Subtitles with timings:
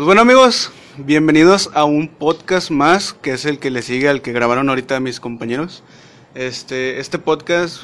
[0.00, 4.22] Pues bueno amigos, bienvenidos a un podcast más, que es el que le sigue al
[4.22, 5.82] que grabaron ahorita mis compañeros.
[6.34, 7.82] Este, este podcast,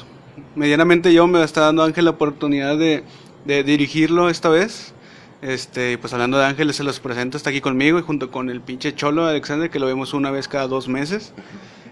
[0.55, 3.03] medianamente yo me está dando Ángel la oportunidad de,
[3.45, 4.95] dirigirlo esta vez.
[5.43, 8.61] Este, pues hablando de Ángeles, se los presento, está aquí conmigo y junto con el
[8.61, 11.33] pinche Cholo Alexander, que lo vemos una vez cada dos meses.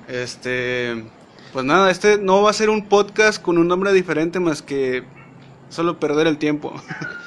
[0.07, 1.05] Este,
[1.53, 5.03] pues nada, este no va a ser un podcast con un nombre diferente más que
[5.69, 6.73] solo perder el tiempo.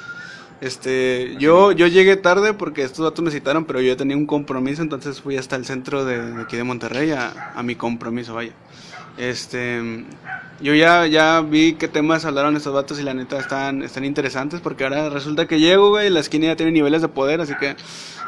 [0.61, 4.81] Este, yo, yo llegué tarde porque estos datos me citaron, pero yo tenía un compromiso,
[4.81, 8.51] entonces fui hasta el centro de, de aquí de Monterrey a, a, mi compromiso, vaya.
[9.17, 10.05] Este,
[10.61, 14.59] yo ya, ya vi qué temas hablaron estos datos y la neta están, están interesantes
[14.61, 17.53] porque ahora resulta que llego, güey, y la esquina ya tiene niveles de poder, así
[17.59, 17.75] que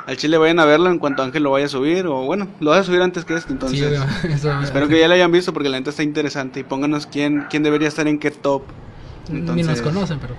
[0.07, 2.71] al chile vayan a verlo en cuanto Ángel lo vaya a subir, o bueno, lo
[2.71, 5.51] vas a subir antes que este, entonces Sí, eso, espero que ya lo hayan visto
[5.53, 8.63] porque la neta está interesante y pónganos quién, quién debería estar en qué top.
[9.29, 10.35] Ni nos Entonces- conocen, pero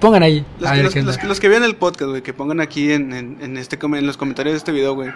[0.00, 0.44] pongan ahí.
[0.58, 2.92] Los a que, ver los, que- los que vean el podcast, güey, que pongan aquí
[2.92, 5.10] en, en, en este, com- en los comentarios de este video, güey,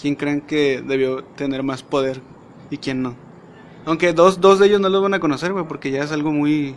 [0.00, 2.20] quién creen que debió tener más poder
[2.70, 3.14] y quién no.
[3.86, 6.32] Aunque dos, dos de ellos no los van a conocer, güey, porque ya es algo
[6.32, 6.74] muy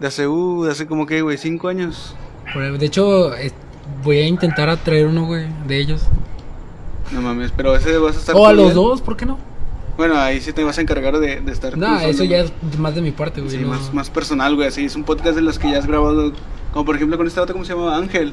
[0.00, 2.14] de hace, uh, de hace como que, güey, cinco años.
[2.52, 3.54] Por- De hecho, es-
[4.02, 6.02] voy a intentar atraer uno, güey, de ellos.
[7.12, 8.34] No mames, pero ese vas a estar...
[8.36, 8.74] O a los bien.
[8.76, 9.38] dos, ¿por qué no?
[9.96, 11.78] Bueno, ahí sí te vas a encargar de, de estar...
[11.78, 13.52] No, eso ya es más de mi parte, güey.
[13.52, 13.68] Sí, no.
[13.68, 14.84] más, más personal, güey, así.
[14.84, 16.32] Es un podcast de los que ya has grabado,
[16.72, 17.96] como por ejemplo con este vato, ¿cómo se llama?
[17.96, 18.32] Ángel.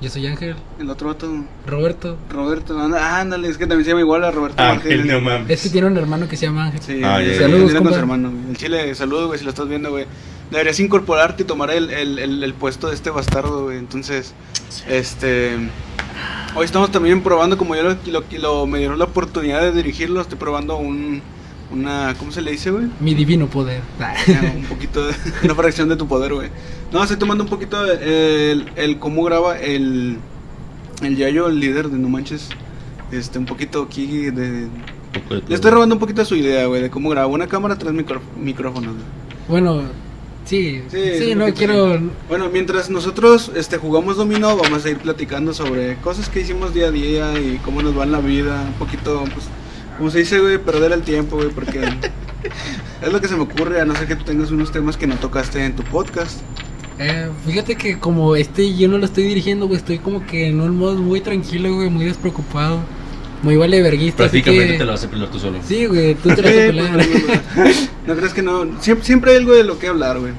[0.00, 1.28] Yo soy Ángel, El otro vato,
[1.66, 2.16] Roberto.
[2.30, 2.78] Roberto.
[2.78, 5.06] Anda- Ándale, es que también se llama igual a Roberto Ángel, Ángeles.
[5.06, 5.50] no mames.
[5.50, 6.80] Es que tiene un hermano que se llama Ángel.
[6.82, 8.30] Sí, Ah, sí, saludos con su hermano.
[8.30, 8.50] güey.
[8.50, 10.06] El chile, saludos, güey, si lo estás viendo, güey.
[10.52, 13.78] Deberías incorporarte y tomar el, el, el, el puesto de este bastardo, güey.
[13.78, 14.34] Entonces,
[14.88, 15.56] este.
[16.54, 20.20] Hoy estamos también probando, como yo lo, lo, lo- me dieron la oportunidad de dirigirlo,
[20.20, 21.20] estoy probando un.
[21.70, 22.14] Una.
[22.18, 22.86] ¿Cómo se le dice, güey?
[22.98, 23.82] Mi divino poder.
[24.26, 25.14] Ya, un poquito de.
[25.44, 26.48] Una fracción de tu poder, güey.
[26.92, 30.16] No, estoy tomando un poquito el, el cómo graba el.
[31.02, 32.48] El Yayo, el líder de No Manches.
[33.12, 34.68] Este, un poquito aquí de,
[35.48, 37.92] le estoy robando un poquito de su idea, güey, de cómo graba una cámara, tres
[37.94, 38.94] micro- micrófonos.
[39.48, 39.82] bueno,
[40.48, 40.82] sí.
[41.18, 42.00] Sí, no quiero.
[42.28, 46.88] Bueno, mientras nosotros este, jugamos dominó, vamos a ir platicando sobre cosas que hicimos día
[46.88, 48.62] a día y cómo nos va en la vida.
[48.66, 49.46] Un poquito, pues,
[49.96, 51.80] como se dice, güey, perder el tiempo, güey, porque
[53.02, 55.06] es lo que se me ocurre, a no ser que tú tengas unos temas que
[55.06, 56.40] no tocaste en tu podcast.
[56.98, 60.60] Eh, fíjate que como este yo no lo estoy dirigiendo, güey, estoy como que en
[60.60, 62.80] un modo muy tranquilo, güey, muy despreocupado.
[63.42, 64.18] Muy vale verguista.
[64.24, 65.58] Prácticamente que- te lo vas a pelar tú solo.
[65.66, 67.06] Sí, güey, tú te la vas a pelar.
[67.06, 67.24] pues,
[67.56, 68.66] no, no, no crees que no.
[68.80, 70.32] Siempre, siempre hay algo de lo que hablar, güey.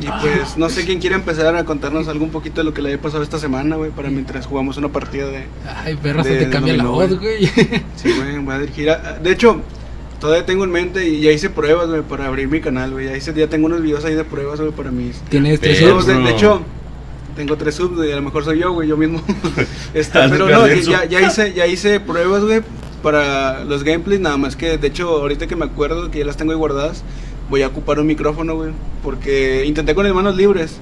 [0.00, 2.80] Y pues no sé quién quiere empezar a contarnos algo un poquito de lo que
[2.82, 5.46] le haya pasado esta semana, güey, para mientras jugamos una partida de,
[5.84, 7.46] Ay, perra, se De- te de cambia la voz, güey.
[7.96, 8.90] Sí, güey, voy a dirigir.
[8.90, 9.60] a- de hecho,
[10.20, 13.06] todavía tengo en mente y ya hice pruebas, güey, para abrir mi canal, güey.
[13.06, 15.16] Ya, hice, ya tengo unos videos ahí de pruebas, güey, para mis.
[15.30, 15.80] Tienes tres.
[16.06, 16.62] De, de hecho,
[17.38, 18.10] tengo tres subs, güey.
[18.10, 19.22] A lo mejor soy yo, güey, yo mismo.
[19.94, 22.62] Este, de pero no, ya, ya, hice, ya hice pruebas, güey,
[23.00, 24.20] para los gameplays.
[24.20, 27.04] Nada más que, de hecho, ahorita que me acuerdo que ya las tengo ahí guardadas,
[27.48, 28.72] voy a ocupar un micrófono, güey.
[29.04, 30.80] Porque intenté con las manos libres.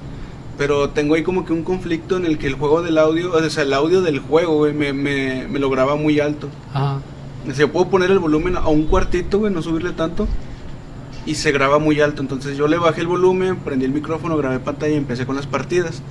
[0.57, 3.49] Pero tengo ahí como que un conflicto en el que el juego del audio, o
[3.51, 6.49] sea, el audio del juego, güey, me, me, me lo graba muy alto.
[6.73, 6.99] Ajá.
[7.43, 10.27] O sea, yo puedo poner el volumen a un cuartito, güey, no subirle tanto.
[11.27, 12.23] Y se graba muy alto.
[12.23, 15.45] Entonces yo le bajé el volumen, prendí el micrófono, grabé pantalla y empecé con las
[15.45, 16.01] partidas.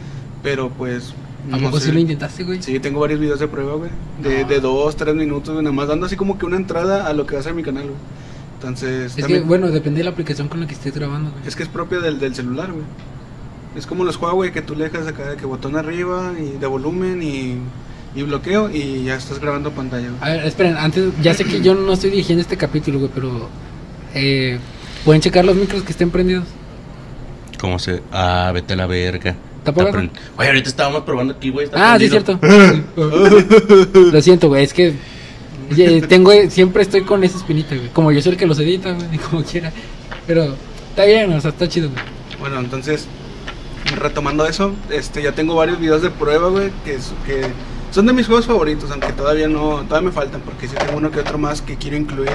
[0.47, 1.12] Pero pues.
[1.51, 1.87] ¿A no poco sé.
[1.87, 2.62] sí lo intentaste, güey?
[2.62, 3.91] Sí, tengo varios videos de prueba, güey.
[4.23, 4.45] De, Ah.
[4.47, 7.27] de dos, tres minutos, güey, nada más dando así como que una entrada a lo
[7.27, 7.97] que va a ser mi canal, güey.
[8.55, 9.19] Entonces.
[9.19, 11.43] Es que, bueno, depende de la aplicación con la que estés grabando, güey.
[11.47, 12.84] es que es propia del, del celular, güey.
[13.77, 16.67] Es como los Huawei que tú le dejas acá de que botón arriba y de
[16.67, 17.59] volumen y,
[18.19, 20.23] y bloqueo y ya estás grabando pantalla, güey.
[20.23, 23.49] A ver, esperen, antes, ya sé que yo no estoy dirigiendo este capítulo, güey, pero.
[24.15, 24.59] Eh,
[25.05, 26.45] ¿Pueden checar los micros que estén prendidos?
[27.61, 28.03] ¿Cómo se.?
[28.13, 29.37] Ah, vete a la verga.
[29.75, 31.66] Prend- Oye, ahorita estábamos probando aquí, güey.
[31.66, 32.38] está Ah, sí, prendido.
[32.38, 34.00] cierto.
[34.12, 34.94] Lo siento, güey, es que.
[36.09, 37.88] Tengo, siempre estoy con esa espinita, güey.
[37.88, 39.72] Como yo soy el que los edita, güey, como quiera.
[40.27, 40.54] Pero
[40.91, 42.03] está bien, o sea, está chido, güey.
[42.38, 43.06] Bueno, entonces,
[43.97, 47.43] retomando eso, este, ya tengo varios videos de prueba, güey, que, es- que
[47.91, 51.10] son de mis juegos favoritos, aunque todavía no, todavía me faltan, porque sí tengo uno
[51.10, 52.30] que otro más que quiero incluir.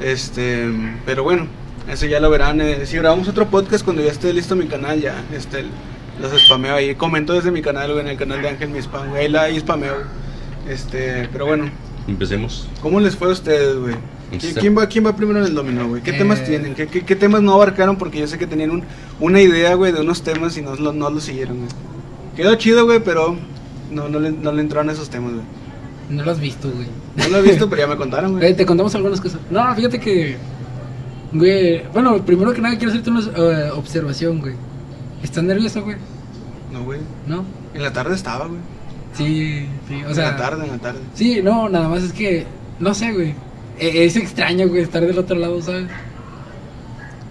[0.00, 0.68] Este,
[1.06, 1.46] pero bueno,
[1.90, 2.60] eso ya lo verán.
[2.60, 5.64] eh, si grabamos otro podcast cuando ya esté listo mi canal, ya, este,
[6.20, 9.10] los spameo ahí, comento desde mi canal, güey, en el canal de Ángel Mi Spam,
[9.10, 9.94] güey, ahí la ahí spameo.
[10.68, 11.70] Este, pero bueno,
[12.06, 12.68] Empecemos.
[12.82, 13.94] ¿cómo les fue a ustedes, güey?
[14.32, 16.02] ¿Qui- Está- ¿Quién va, ¿Quién va primero en el dominó, güey?
[16.02, 16.18] ¿Qué Eh.
[16.18, 16.74] temas tienen?
[16.74, 17.96] ¿Qué, qué, qué temas no abarcaron?
[17.96, 18.84] Porque yo sé que tenían un-
[19.18, 21.68] una idea, güey, de unos temas y no, lo- no lo siguieron, güey.
[22.36, 23.36] Quedó chido, güey, pero
[23.90, 25.44] no, no, le, no le entraron esos temas, güey.
[26.10, 26.86] No lo has visto, güey.
[27.16, 28.54] No lo he visto, pero ya me contaron, Eh, güey.
[28.56, 29.40] te contamos algunas cosas.
[29.50, 30.36] No, fíjate que.
[31.32, 34.54] Güey, bueno, primero que nada quiero hacerte una eh, observación, güey.
[35.22, 35.96] ¿Estás nervioso, güey?
[36.72, 37.00] No, güey.
[37.26, 37.44] ¿No?
[37.74, 38.60] En la tarde estaba, güey.
[39.14, 40.30] Sí, sí, o en sea.
[40.32, 41.00] la tarde, en la tarde.
[41.14, 42.46] Sí, no, nada más es que,
[42.78, 43.34] no sé, güey.
[43.78, 45.86] E- Es extraño, güey, estar del otro lado, ¿sabes?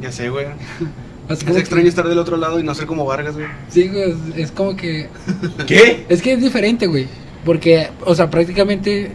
[0.01, 0.45] Ya sé, güey.
[1.29, 3.45] Es que- extraño estar del otro lado y no ser como Vargas, güey.
[3.69, 5.09] Sí, güey, es, es como que.
[5.67, 6.05] ¿Qué?
[6.09, 7.07] Es que es diferente, güey.
[7.45, 9.11] Porque, o sea, prácticamente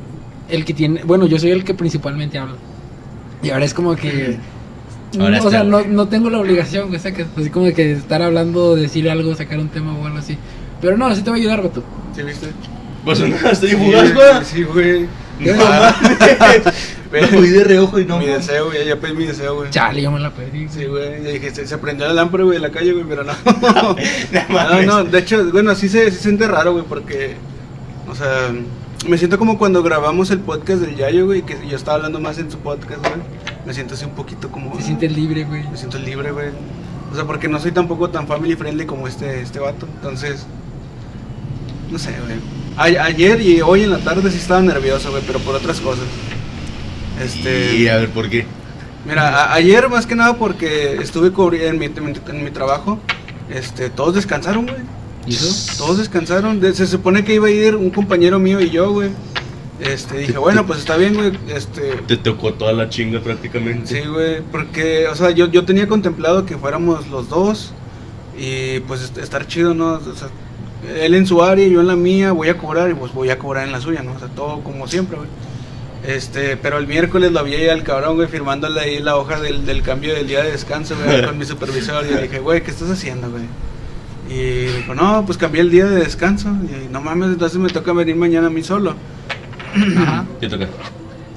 [0.49, 1.03] el que tiene.
[1.03, 2.55] Bueno, yo soy el que principalmente habla.
[3.43, 4.38] Y ahora es como que.
[5.19, 7.26] Ahora o sea, no, no tengo la obligación, güey, sacas.
[7.37, 10.37] Así como que estar hablando, decir algo, sacar un tema o algo así.
[10.81, 11.82] Pero no, sí te va a ayudar, vato.
[12.14, 12.49] ¿Sí viste?
[13.05, 14.44] Pues no, estoy Sí, fugaz, güey.
[14.44, 15.06] Sí, güey.
[15.40, 17.32] No mames.
[17.32, 18.19] Lo vi de reojo y no.
[18.19, 18.87] mi deseo, güey.
[18.87, 19.70] Ya pedí mi deseo, güey.
[19.70, 20.69] Chale, yo me la pedí.
[20.69, 21.22] Sí, güey.
[21.22, 23.32] Ya dije, se, se prendió la lámpara, güey, en la calle, güey, pero no.
[24.50, 27.37] No no, de hecho, bueno, sí se, sí se siente raro, güey, porque,
[28.08, 28.52] o sea,
[29.06, 32.38] me siento como cuando grabamos el podcast del Yayo, güey, que yo estaba hablando más
[32.38, 33.44] en su podcast, güey.
[33.66, 34.76] Me siento así un poquito como...
[34.76, 35.66] Te sientes libre, güey.
[35.69, 36.49] Me siento libre, güey.
[37.11, 39.87] O sea, porque no soy tampoco tan family friendly como este, este vato.
[39.96, 40.44] Entonces,
[41.90, 42.38] no sé, güey.
[42.76, 46.05] A- ayer y hoy en la tarde sí estaba nervioso, güey, pero por otras cosas.
[47.22, 47.76] Este...
[47.76, 48.46] Y a ver, ¿por qué?
[49.06, 51.28] Mira, a- ayer más que nada porque estuve
[51.69, 52.99] en mi, en mi- en mi trabajo,
[53.49, 54.78] este, todos descansaron, güey.
[55.26, 55.76] ¿Y eso?
[55.78, 56.61] Todos descansaron.
[56.61, 59.11] De- se supone que iba a ir un compañero mío y yo, güey.
[59.85, 61.33] Este, dije, bueno, pues está bien, güey.
[61.49, 63.87] Este, Te tocó toda la chinga prácticamente.
[64.03, 67.73] sí, güey, porque, o sea, yo, yo tenía contemplado que fuéramos los dos
[68.39, 69.95] y pues est- estar chido, ¿no?
[69.95, 70.29] O sea,
[71.01, 73.39] él en su área yo en la mía, voy a cobrar y pues voy a
[73.39, 74.13] cobrar en la suya, ¿no?
[74.13, 75.29] O sea, todo como siempre, güey.
[76.07, 79.65] Este, pero el miércoles lo vi ahí al cabrón, güey, firmándole ahí la hoja del,
[79.65, 82.05] del cambio del día de descanso, güey, con mi supervisor.
[82.07, 83.45] Y yo dije, güey, ¿qué estás haciendo, güey?
[84.29, 86.49] Y dijo, no, pues cambié el día de descanso.
[86.49, 88.95] Y no mames, entonces me toca venir mañana a mí solo.
[89.99, 90.25] Ajá.
[90.41, 90.67] Te toca.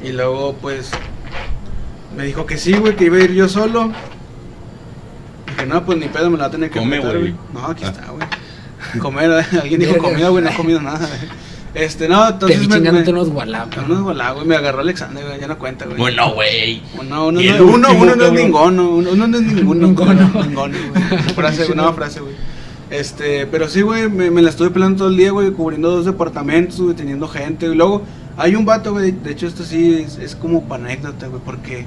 [0.03, 0.91] Y luego, pues,
[2.15, 3.91] me dijo que sí, güey, que iba a ir yo solo.
[5.47, 7.35] Dije, no, pues ni pedo, me la va a tener que Come, apretar, güey.
[7.53, 7.89] No, aquí Ah.
[7.89, 8.27] está, güey.
[8.99, 9.31] Comer,
[9.61, 11.47] alguien dijo comida, güey, no he comido nada, güey.
[11.73, 12.91] Este, no, Te entonces vi me...
[12.91, 13.83] me- unos gualapos.
[13.85, 15.97] unos bola, güey, me agarró Alexander, güey, ya no cuenta, güey.
[15.97, 16.81] Bueno, güey.
[16.99, 19.87] Uno, uno, uno, uno no es ninguno, uno, uno no es ninguno.
[19.87, 20.13] Ninguno.
[20.43, 20.57] Ninguno,
[20.91, 21.19] güey.
[21.35, 22.33] Frase, una frase, güey.
[22.89, 26.05] Este, pero sí, güey, me, me la estuve pelando todo el día, güey, cubriendo dos
[26.05, 27.65] departamentos, güey, teniendo gente.
[27.67, 28.03] Y luego,
[28.37, 31.85] hay un vato, güey, de hecho esto sí es, es como para anécdota, güey, porque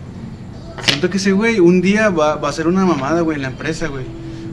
[0.83, 3.49] siento que ese güey un día va, va a ser una mamada, güey, en la
[3.49, 4.05] empresa, güey.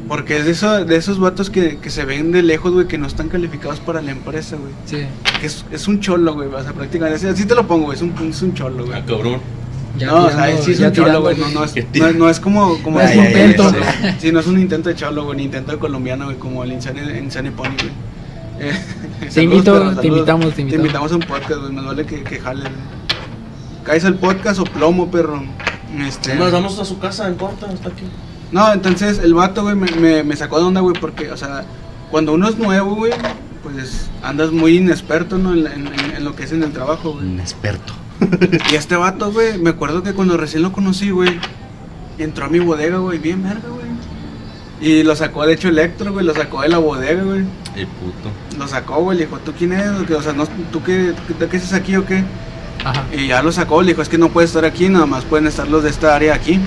[0.07, 2.97] Porque es de, eso, de esos vatos que, que se ven de lejos, güey, que
[2.97, 4.71] no están calificados para la empresa, güey.
[4.85, 5.05] Sí.
[5.41, 7.97] Que es, es un cholo, güey, o sea, prácticamente, así, así te lo pongo, güey,
[7.97, 8.97] es un, es un cholo, güey.
[8.97, 9.41] Ah, cabrón.
[9.97, 11.37] Ya no, o sea, tirando- sí es un cholo, tirando, güey.
[11.37, 13.71] No, no, es, no, no es como, como No es así, intento.
[14.21, 16.71] Sí, no es un intento de cholo, güey, ni intento de colombiano, güey, como el
[16.71, 17.91] Insane, Insane Pony, güey.
[18.59, 18.71] Eh,
[19.19, 20.85] Te saludos, invito, te invitamos, te Te invitamos.
[20.85, 21.71] invitamos a un podcast, güey.
[21.73, 22.61] Me duele que, que jale.
[22.61, 22.73] güey.
[23.83, 25.43] Caes al podcast o plomo, perro.
[26.05, 28.03] Este, Nos vamos a su casa en corta, hasta aquí.
[28.51, 31.63] no, entonces el vato, güey, me, me, me sacó de onda, güey, porque, o sea,
[32.11, 33.13] cuando uno es nuevo, güey,
[33.63, 35.53] pues andas muy inexperto, ¿no?
[35.53, 37.25] En, en- lo que es en el trabajo, güey.
[37.25, 37.93] Un experto.
[38.71, 41.39] Y este vato, güey, me acuerdo que cuando recién lo conocí, güey,
[42.17, 43.86] entró a mi bodega, güey, bien verga, güey.
[44.79, 47.45] Y lo sacó, de hecho, Electro, güey, lo sacó de la bodega, güey.
[47.75, 48.29] El puto.
[48.57, 50.09] Lo sacó, güey, le dijo, ¿tú quién eres?
[50.11, 52.23] O sea, no, ¿tú qué, qué, qué haces aquí o qué?
[52.85, 53.05] Ajá.
[53.11, 55.47] Y ya lo sacó, le dijo, es que no puedes estar aquí, nada más pueden
[55.47, 56.59] estar los de esta área aquí.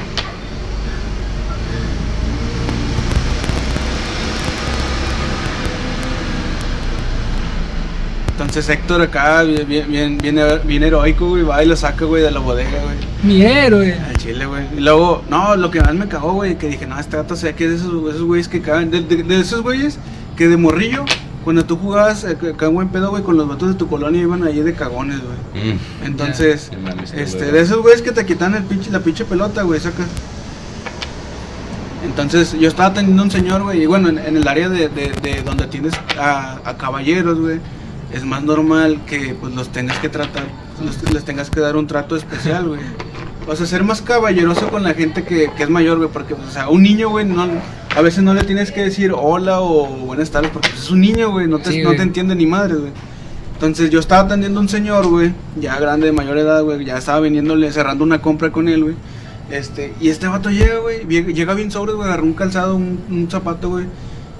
[8.32, 12.30] Entonces Héctor acá, bien, bien, bien, bien heroico, güey, va y lo saca, güey, de
[12.30, 13.09] la bodega, güey.
[13.22, 13.94] Mi héroe.
[14.08, 14.64] Al chile, güey.
[14.76, 17.46] Y luego, no, lo que más me cagó, güey, que dije, no, este gato se
[17.48, 19.98] ve que es de esos, esos güeyes que cagan, de, de- de esos güeyes
[20.36, 21.04] que de morrillo,
[21.44, 24.42] cuando tú jugabas eh, en buen pedo, güey, con los vatos de tu colonia iban
[24.44, 25.74] ahí de cagones, güey.
[25.74, 25.78] Mm.
[26.06, 26.70] Entonces,
[27.20, 30.04] este, de esos güeyes que te quitan el pinche, la pinche pelota, güey, saca.
[32.04, 35.12] Entonces, yo estaba teniendo un señor, güey, y bueno, en, en el área de, de-
[35.22, 37.60] de donde tienes a, a caballeros, güey,
[38.12, 40.44] es más normal que pues los tengas que tratar,
[40.82, 42.80] los- les tengas que dar un trato especial, güey.
[43.48, 46.48] O sea, ser más caballeroso con la gente que, que es mayor, güey, porque, pues,
[46.48, 47.46] o sea, un niño, güey, no,
[47.96, 51.00] a veces no le tienes que decir hola o buenas tardes, porque pues, es un
[51.00, 52.92] niño, güey, no te, Sí, no te entiende ni madre, güey.
[53.54, 56.96] Entonces yo estaba atendiendo a un señor, güey, ya grande, de mayor edad, güey, ya
[56.98, 58.94] estaba viniéndole, cerrando una compra con él, güey.
[59.50, 61.04] Este, y este vato llega, güey,
[61.34, 63.86] llega bien sobre, güey, agarró un calzado, un, un zapato, güey,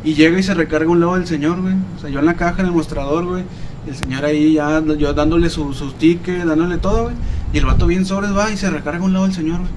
[0.05, 1.75] y llega y se recarga a un lado del señor, güey.
[1.97, 3.43] O sea, yo en la caja, en el mostrador, güey,
[3.89, 7.15] el señor ahí ya, yo dándole su- sus tickets, dándole todo, güey.
[7.53, 9.71] Y el vato bien sobres va y se recarga a un lado del señor, güey.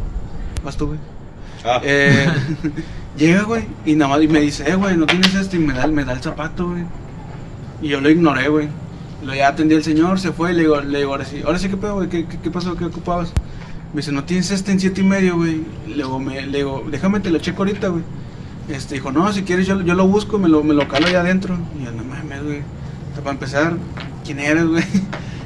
[0.64, 1.00] Vas tú, güey.
[1.66, 1.82] Ah.
[1.84, 2.28] Eh,
[3.18, 5.74] llega, güey, y nada más y me dice, eh, güey, no tienes este, y me
[5.74, 6.84] da, me da el zapato, güey.
[7.82, 8.68] Y yo lo ignoré, güey.
[9.26, 11.58] Lo ya atendí al señor, se fue, y le digo, le digo, ahora sí, ahora
[11.58, 12.10] sí, ¿qué pedo, güey?
[12.10, 12.76] ¿Qué, qué, qué pasó?
[12.76, 13.34] ¿Qué ocupabas?
[13.94, 15.62] Me dice, ¿no tienes este en siete y medio, güey?
[15.88, 18.04] Le digo, me, le digo, déjame te lo checo ahorita, güey.
[18.70, 21.22] Este, dijo, no, si quieres yo, yo lo busco, me lo, me lo calo allá
[21.22, 21.58] adentro.
[21.80, 22.60] Y yo, no mames, güey.
[22.60, 23.78] O sea, para empezar,
[24.26, 24.84] ¿quién eres, güey?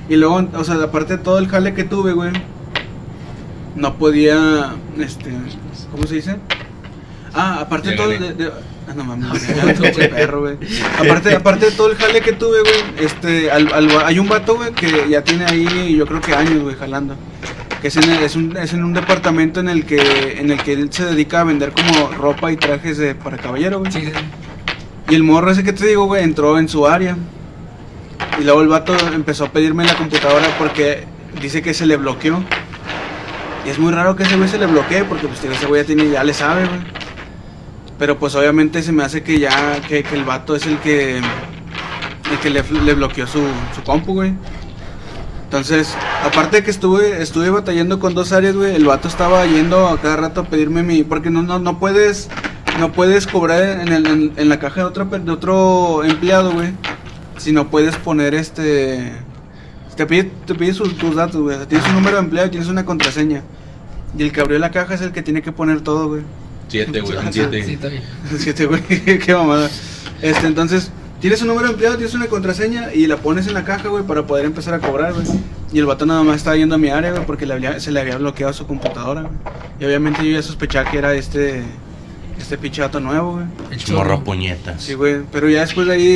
[0.10, 2.32] Y luego, o sea, aparte de todo el jale que tuve, güey,
[3.76, 5.32] no podía, este,
[5.92, 6.38] ¿cómo se dice?
[7.34, 8.34] Ah, aparte de todo, gané.
[8.34, 8.52] de, de-
[8.90, 9.44] ah, no mames,
[10.10, 10.58] perro, güey.
[11.00, 14.56] Aparte, aparte de todo el jale que tuve, güey, este, al- al- hay un vato,
[14.56, 17.16] güey, que ya tiene ahí, yo creo que años, güey, jalando.
[17.82, 20.64] Que es en, el- es, un, es en un departamento en el que en el
[20.64, 23.92] que él se dedica a vender como ropa y trajes de, para caballero, güey.
[23.92, 24.12] Sí, sí.
[25.10, 27.16] Y el morro ese que te digo, güey, entró en su área.
[28.40, 31.06] Y luego el vato empezó a pedirme la computadora porque
[31.42, 32.44] dice que se le bloqueó.
[33.66, 35.88] Y es muy raro que ese güey se le bloquee porque pues ese güey ya,
[35.88, 36.80] tiene, ya le sabe, güey.
[37.98, 41.18] Pero pues obviamente se me hace que ya, que, que el vato es el que,
[41.18, 43.42] el que le, le bloqueó su,
[43.76, 44.34] su compu, güey.
[45.46, 49.88] Entonces, aparte de que estuve, estuve batallando con dos áreas, güey, el vato estaba yendo
[49.88, 52.30] a cada rato a pedirme mi, porque no, no, no puedes,
[52.80, 56.74] no puedes cobrar en, el- en- en la caja de otro, de otro empleado, güey,
[57.38, 59.12] si no puedes poner este,
[59.96, 62.48] te pide, te pide sus, tus datos, güey, o sea, tienes un número de empleado
[62.48, 63.42] y tienes una contraseña.
[64.18, 66.22] Y el que abrió la caja es el que tiene que poner todo, güey.
[66.68, 67.60] Siete, güey, Sí, siete.
[67.74, 68.04] está bien.
[68.38, 68.82] Siete, güey,
[69.20, 69.70] qué mamada.
[70.22, 73.64] Este, entonces, tienes un número de empleado, tienes una contraseña y la pones en la
[73.64, 75.26] caja, güey, para poder empezar a cobrar, güey.
[75.74, 77.92] Y el vato nada más estaba yendo a mi área, güey, porque le había- se
[77.92, 79.34] le había bloqueado su computadora, güey.
[79.80, 81.62] Y obviamente yo ya sospechaba que era este,
[82.40, 83.46] este pinche vato nuevo, güey.
[83.72, 84.24] El Morro chorro.
[84.24, 84.82] puñetas.
[84.82, 86.16] Sí, güey, pero ya después de ahí...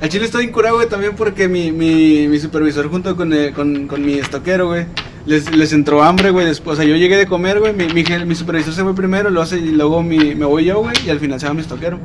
[0.00, 3.86] Al chile estoy incurado, güey, también porque mi, mi, mi supervisor junto con, el- con,
[3.88, 4.84] con mi estoquero, güey,
[5.24, 8.04] les, les entró hambre, güey, después, o sea, yo llegué de comer, güey, mi, mi,
[8.26, 11.08] mi supervisor se fue primero, lo hace, y luego mi, me voy yo, güey, y
[11.10, 11.98] al final se va mi estoquero.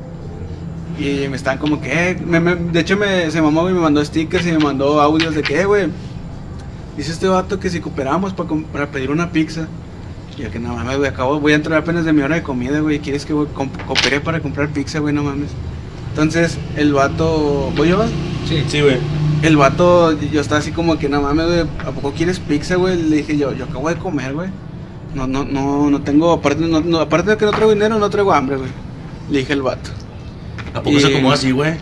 [0.97, 3.81] Y me están como que, eh, me- me- de hecho me, se mamó, güey, me
[3.81, 5.87] mandó stickers y me mandó audios de que, eh, güey,
[6.95, 9.67] dice este vato que si cooperamos para, para pedir una pizza.
[10.37, 12.43] Y yo que no mames, güey, acabo, voy a entrar apenas de mi hora de
[12.43, 13.47] comida, güey, ¿quieres que güey,
[13.85, 15.13] coopere para comprar pizza, güey?
[15.13, 15.49] No mames.
[16.11, 18.03] Entonces, el vato, ¿voy yo?
[18.47, 18.63] Sí.
[18.67, 18.97] Sí, güey.
[19.41, 23.01] El vato, yo estaba así como que, no mames, güey, ¿a poco quieres pizza, güey?
[23.01, 24.49] Le dije yo, yo acabo de comer, güey.
[25.15, 28.09] No, no, no, no tengo, aparte, no, no- aparte de que no traigo dinero, no
[28.09, 28.69] traigo hambre, güey.
[29.29, 29.89] Le dije el vato.
[30.73, 31.73] ¿A poco Y- se acomoda así, güey?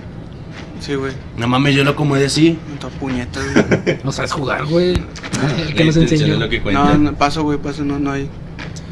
[0.79, 1.11] Sí, güey.
[1.37, 2.57] No mames, yo lo acomodé así.
[2.81, 3.97] No puñetas, güey.
[4.03, 4.93] No sabes jugar, güey.
[5.57, 6.33] El que La nos intención enseñó.
[6.35, 6.83] es lo que cuenta.
[6.93, 8.29] No, no, paso, güey, paso, no, no hay.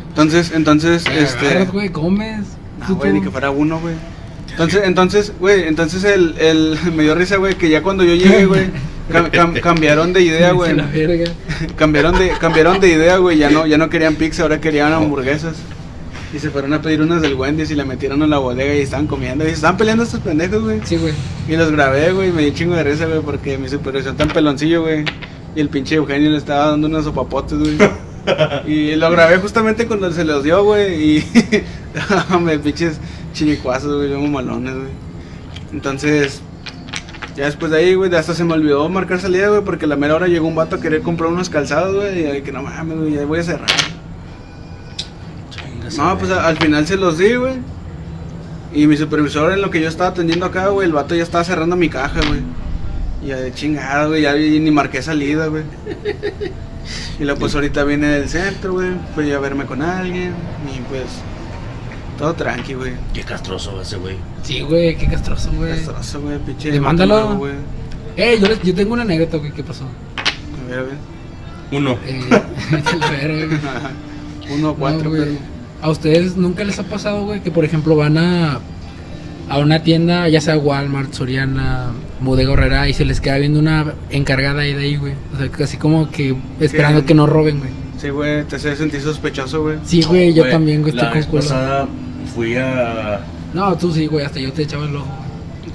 [0.10, 1.66] Entonces, entonces, este...
[1.66, 2.46] Güey, comes.
[2.88, 3.96] No, güey, ni que fuera uno, güey.
[4.58, 8.46] Entonces, entonces, güey, entonces el, el, me dio risa, güey, que ya cuando yo llegué,
[8.46, 8.66] güey,
[9.12, 10.76] cam- cam- cambiaron de idea, güey.
[11.76, 15.56] Cambiaron de, cambiaron de idea, güey, ya no, ya no querían pizza, ahora querían hamburguesas.
[16.34, 18.80] Y se fueron a pedir unas del Wendy's y la metieron en la bodega y
[18.82, 19.46] estaban comiendo.
[19.46, 20.82] Y se estaban peleando estos pendejos, güey.
[20.84, 21.14] Sí, güey.
[21.48, 24.82] Y los grabé, güey, me di chingo de risa, güey, porque mi supervisor tan peloncillo,
[24.82, 25.06] güey.
[25.56, 27.78] Y el pinche Eugenio le estaba dando unos sopapotes, güey.
[28.68, 31.02] Y lo grabé justamente cuando se los dio, güey.
[31.20, 31.26] Y.
[32.34, 32.98] Hombre, pinches
[33.38, 34.90] chinicuazos, güey, bien malones, güey.
[35.72, 36.42] Entonces.
[37.36, 39.96] Ya después de ahí, güey, hasta se me olvidó marcar salida, güey, porque a la
[39.96, 42.38] mera hora llegó un vato a querer comprar unos calzados, güey.
[42.38, 43.70] Y que no mames, güey, ya voy a cerrar.
[45.98, 47.54] No, pues a- al final se los di, güey.
[48.74, 51.44] Y mi supervisor en lo que yo estaba atendiendo acá, güey, el vato ya estaba
[51.44, 52.42] cerrando mi caja, güey.
[53.24, 55.64] Y ya de chingada, güey, ya ni marqué salida, güey.
[57.20, 60.34] Y luego pues ahorita viene del centro, güey, fui a verme con alguien
[60.74, 61.04] y pues
[62.18, 62.94] todo tranqui, güey.
[63.14, 64.16] Qué castroso va ese, güey.
[64.44, 65.72] Sí, güey, qué castroso, güey.
[65.76, 66.72] Castroso, güey, pinche.
[66.72, 67.38] Demándalo.
[67.38, 67.54] güey.
[68.16, 69.84] Eh, yo, les- yo tengo una anécdota, güey, ¿qué pasó?
[69.86, 70.96] A ver, a ver.
[71.72, 71.98] Uno.
[72.08, 72.22] Eh,
[73.12, 73.60] verga, güey.
[74.60, 75.22] Uno, cuatro, No, güey.
[75.24, 75.38] pero.
[75.82, 78.60] ¿A ustedes nunca les ha pasado, güey, que por ejemplo van a,
[79.50, 83.94] a una tienda, ya sea Walmart, Soriana, Bodega Horrera, y se les queda viendo una
[84.10, 85.14] encargada ahí de ahí, güey?
[85.36, 87.06] O sea, así como que esperando ¿Qué?
[87.08, 87.70] que no roben, güey.
[88.00, 89.78] Sí, güey, te hace sentir sospechoso, güey.
[89.84, 91.88] Sí, güey, yo también, güey, estoy con pasada
[92.28, 93.22] fui a.
[93.54, 95.08] No, tú sí, güey, hasta yo te echaba el ojo.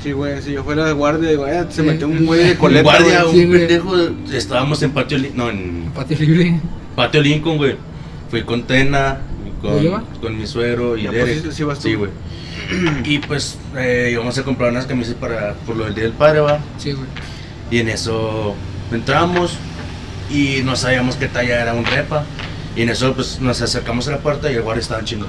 [0.03, 1.83] Sí, güey, si yo fuera de guardia, digo, eh, se Sí.
[1.83, 3.35] metió un güey de Un coleta, guardia, güey.
[3.35, 3.59] un Sí, güey.
[3.61, 3.97] pendejo.
[4.33, 5.19] Estábamos en patio.
[5.19, 6.61] Lin- No, en Patio libre.
[6.97, 7.77] patio Lincoln, güey.
[8.31, 9.19] Fui con Tena,
[9.61, 9.79] con,
[10.21, 11.45] con mi suegro y Ya, pues, Derek.
[11.45, 11.89] sí- sí vas tú.
[11.89, 12.11] sí, güey.
[13.05, 16.41] Y pues eh, íbamos a comprar unas camisas para por lo del Día del Padre,
[16.41, 16.59] va.
[16.79, 17.07] Sí, güey.
[17.71, 18.55] Y en eso
[18.91, 19.53] entramos
[20.31, 22.25] y no sabíamos qué talla era un repa.
[22.75, 25.27] Y en eso pues nos acercamos a la puerta y el guardia estaba en chinga.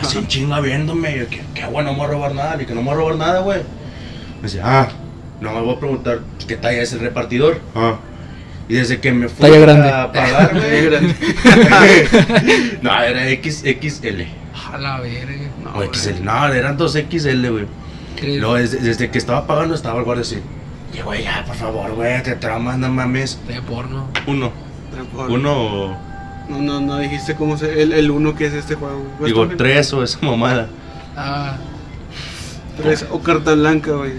[0.00, 1.16] Así en chinga viéndome.
[1.16, 2.62] Y yo, que, que güey, no me voy a robar nada.
[2.62, 3.60] Y que no me voy a robar nada, güey.
[4.36, 4.88] Me decía, ah,
[5.40, 7.60] no me voy a preguntar qué talla es el repartidor.
[7.74, 7.96] Ah.
[8.68, 9.88] Y desde que me fui Talla grande.
[9.90, 10.86] a pagar, güey.
[10.86, 11.14] grande.
[12.82, 14.22] no, era XXL.
[14.72, 15.48] A la verga.
[15.62, 15.84] No, O.
[15.94, 16.22] XL.
[16.24, 17.66] No, eran dos XL, güey.
[18.22, 20.38] Luego, desde, desde que estaba pagando, estaba el guardia así.
[20.94, 23.38] Y güey, ya, por favor, güey, te tramas, no mames.
[23.46, 24.08] De porno.
[24.26, 24.50] Uno.
[24.94, 25.32] Tampoco.
[25.32, 25.96] Uno,
[26.48, 27.82] No, no, no dijiste cómo se.
[27.82, 29.04] El, el uno que es este juego.
[29.18, 29.32] güey.
[29.32, 30.68] digo, ¿Vas tú, tres o esa mamada.
[31.16, 31.56] Ah,
[32.80, 34.12] Tres o carta blanca, güey.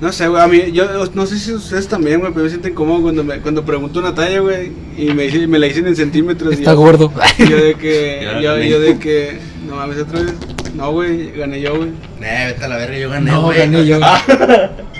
[0.00, 0.84] No sé, güey, a mí, yo
[1.14, 4.14] no sé si ustedes también, güey, pero me sienten cómodo cuando, me, cuando pregunto una
[4.14, 6.50] talla, güey, y me, dice- me la dicen en centímetros.
[6.52, 7.12] y Está yo- gordo.
[7.38, 10.34] y Yo de que, yo, yo de que, no mames, otra vez.
[10.74, 11.88] No, güey, gané yo, güey.
[12.20, 13.58] Eh, vete a la verga, yo gané, No, güey.
[13.58, 13.98] gané yo.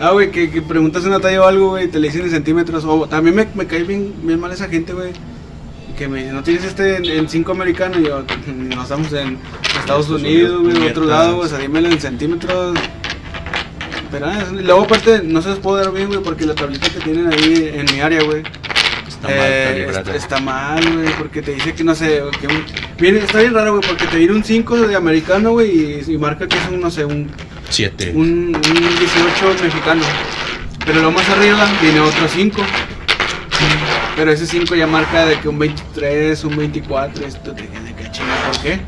[0.00, 2.84] Ah, güey, que, que preguntas una talla o algo, güey, te le dicen en centímetros.
[2.84, 5.10] O también me, me cae bien, bien mal esa gente, güey.
[5.96, 9.36] Que me, no tienes este en 5 americano y yo, no estamos en
[9.80, 12.78] Estados Unidos, güey, en otro lado, güey, o sea, dímelo en centímetros.
[14.10, 17.00] Pero ah, luego aparte no se los puedo dar bien, güey, porque la tablita que
[17.00, 18.42] tienen ahí en mi área, güey.
[19.08, 23.16] Está mal eh, está, está mal, güey, porque te dice que no sé, que un-
[23.16, 26.46] está bien raro, güey, porque te viene un 5 de americano, güey, y, y marca
[26.46, 27.28] que es un, no sé, un,
[27.70, 28.12] Siete.
[28.14, 30.02] un, un 18 mexicano.
[30.84, 32.62] Pero lo más arriba viene otro 5.
[34.16, 38.10] Pero ese 5 ya marca de que un 23, un 24, esto de, de que
[38.10, 38.80] chinga, ¿por qué?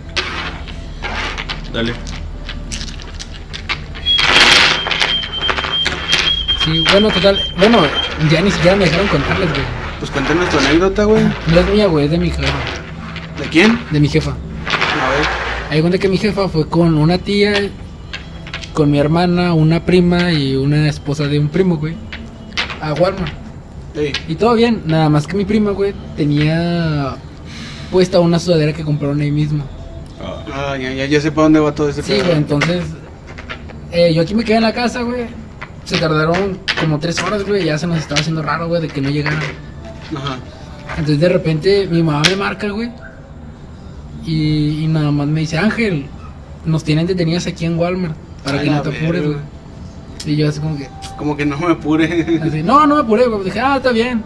[1.72, 1.92] Dale.
[6.64, 7.38] Sí, bueno, total.
[7.58, 7.78] Bueno,
[8.30, 9.62] ya ni siquiera me dejaron contarles, güey.
[9.98, 11.22] Pues cuéntanos tu anécdota, güey.
[11.46, 12.52] No es mía, güey, es de mi jefa.
[13.38, 13.78] ¿De quién?
[13.90, 14.30] De mi jefa.
[14.30, 15.26] A ver.
[15.70, 17.52] Hay cuenta que mi jefa fue con una tía,
[18.74, 21.94] con mi hermana, una prima y una esposa de un primo, güey.
[22.80, 23.32] A Walmart.
[23.94, 27.16] Ey, Y todo bien, nada más que mi prima, güey, tenía
[27.90, 29.64] puesta una sudadera que compraron ahí mismo.
[30.22, 32.24] Ah, Ah, ya, ya, ya sé para dónde va todo este Sí, pedo.
[32.26, 32.84] güey, entonces
[33.92, 35.26] eh, yo aquí me quedé en la casa, güey.
[35.84, 39.00] Se tardaron como tres horas, güey, ya se nos estaba haciendo raro, güey, de que
[39.00, 39.40] no llegaran.
[40.16, 40.38] Ajá.
[40.90, 42.90] Entonces de repente mi mamá me marca, güey.
[44.26, 46.06] Y, y nada más me dice, Ángel,
[46.64, 49.36] nos tienen detenidas aquí en Walmart para que no te apures, güey.
[50.26, 52.40] Y yo así como que, Como que no me apure.
[52.42, 53.44] así, no, no me apuré, güey.
[53.44, 54.22] Dije, ah, está bien.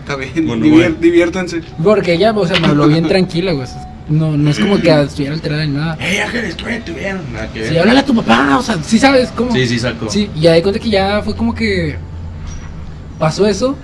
[0.00, 1.62] Está bien, Bueno, diviértanse.
[1.82, 3.66] Porque ella, o sea, me habló bien tranquila, güey.
[4.08, 5.96] No, no es como que estuviera alterada ni nada.
[5.98, 7.18] Hey, Ángel, estuve bien.
[7.54, 9.52] Sí, háblale a tu papá, o sea, sí sabes cómo.
[9.52, 10.08] Sí, sí, saco.
[10.10, 11.96] Sí, y ya de cuenta que ya fue como que
[13.18, 13.76] pasó eso.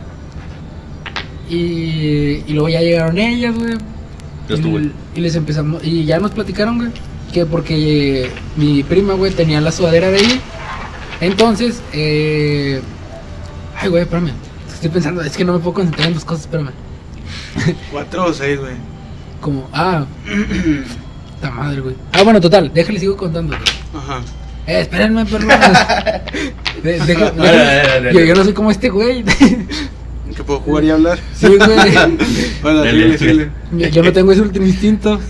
[1.51, 3.75] Y, y luego ya llegaron ellas, güey.
[4.49, 6.91] Ya estuvo, y les empezamos, y ya nos platicaron, güey,
[7.33, 10.41] que porque mi prima, güey, tenía la sudadera de ahí.
[11.21, 12.81] Entonces, eh...
[13.81, 14.33] Ay, güey, espérame.
[14.73, 16.71] Estoy pensando, es que no me puedo concentrar en dos cosas, espérame.
[17.91, 18.75] Cuatro o seis, güey.
[19.41, 20.05] Como, ah...
[21.43, 21.97] La madre, güey.
[22.13, 23.69] Ah, bueno, total, déjale, sigo contando, güey.
[23.97, 24.21] Ajá.
[24.67, 25.25] Eh, espérenme,
[28.13, 29.25] yo, yo no soy como este güey.
[30.43, 31.21] Que puedo jugar y hablar.
[31.35, 31.59] Sí, güey.
[32.63, 32.85] Bueno.
[33.93, 35.21] Yo, no tengo ese último instinto.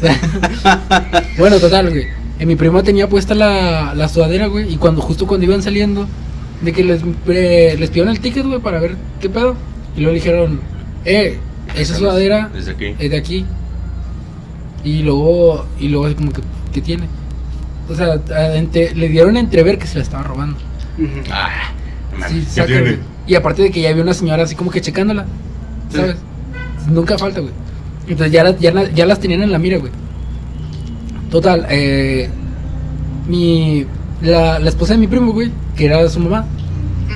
[1.39, 2.07] bueno, total, güey.
[2.39, 4.73] Eh, mi prima tenía puesta la, la sudadera, güey.
[4.73, 6.09] Y cuando justo cuando iban saliendo,
[6.63, 9.55] de que les, eh, les pidieron el ticket, güey, para ver qué pedo.
[9.97, 10.61] Y luego dijeron,
[11.05, 11.39] eh,
[11.77, 12.95] esa sudadera Desde aquí.
[12.99, 13.45] es de aquí.
[14.85, 16.41] Y luego, y luego como que,
[16.73, 17.05] ¿qué tiene?
[17.91, 20.57] O sea, le dieron a entrever que se la estaba robando.
[21.31, 21.71] Ah,
[22.29, 23.12] Sí, ¿qué tiene?
[23.27, 25.25] Y aparte de que ya había una señora así como que checándola,
[25.91, 25.97] Sí.
[25.99, 26.17] ¿sabes?
[26.91, 27.53] Nunca falta, güey.
[28.09, 29.93] Entonces ya, las- ya, ya las tenían en la mira, güey.
[31.31, 32.29] Total, eh,
[33.29, 33.87] mi,
[34.21, 36.45] la, la esposa de mi primo, güey, que era su mamá,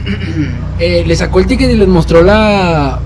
[0.78, 3.00] eh, le sacó el ticket y les mostró la...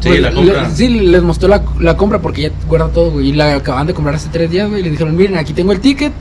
[0.00, 0.62] Sí, pues, la compra.
[0.68, 3.30] le- sí, les mostró la, la compra porque ya guarda todo, güey.
[3.30, 4.80] Y la acaban de comprar hace tres días, güey.
[4.80, 6.12] Y le dijeron, miren, aquí tengo el ticket.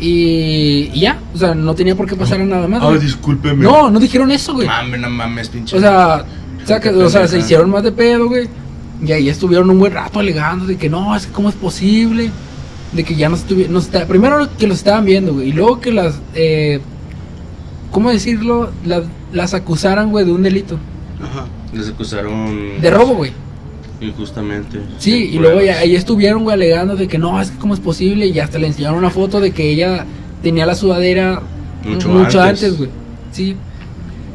[0.00, 2.82] Y, y ya, o sea, no tenía por qué pasar nada más.
[2.82, 3.00] Ah, güey.
[3.00, 3.62] discúlpeme.
[3.64, 4.66] No, no dijeron eso, güey.
[4.66, 5.76] Mames, no mames, pinche.
[5.76, 6.24] O sea,
[6.64, 8.48] saca- o sea, se hicieron más de pedo, güey.
[9.04, 12.30] Y ahí estuvieron un buen rato alegando de que no, es que cómo es posible.
[12.92, 13.82] De que ya no estuvieron.
[14.08, 15.48] primero que los estaban viendo, güey.
[15.48, 16.20] Y luego que las.
[16.34, 16.80] Eh,
[17.90, 18.70] ¿Cómo decirlo?
[18.84, 20.78] Las, las acusaran, güey, de un delito.
[21.22, 21.46] Ajá.
[21.72, 22.80] Les acusaron.
[22.80, 23.32] De robo, güey.
[24.00, 24.80] Injustamente.
[24.98, 27.80] Sí, y luego ya, ahí estuvieron, güey, alegando de que no, es que cómo es
[27.80, 28.26] posible.
[28.26, 30.04] Y hasta le enseñaron una foto de que ella
[30.42, 31.40] tenía la sudadera
[31.84, 32.64] Mucho mucho, antes.
[32.64, 32.90] antes, güey.
[33.32, 33.56] Sí.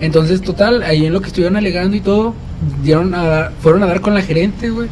[0.02, 2.34] Entonces, total, ahí en lo que estuvieron alegando y todo,
[2.84, 4.88] dieron a dar- fueron a dar con la gerente, güey.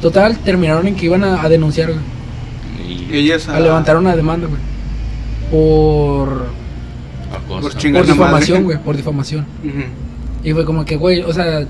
[0.00, 2.00] Total, terminaron en que iban a, a denunciar, güey.
[2.88, 4.60] Y Ellas A levantar una demanda, güey.
[5.50, 6.46] Por.
[7.46, 9.44] Por por difamación, güey, por difamación.
[10.42, 11.66] Y fue como que, güey, o sea,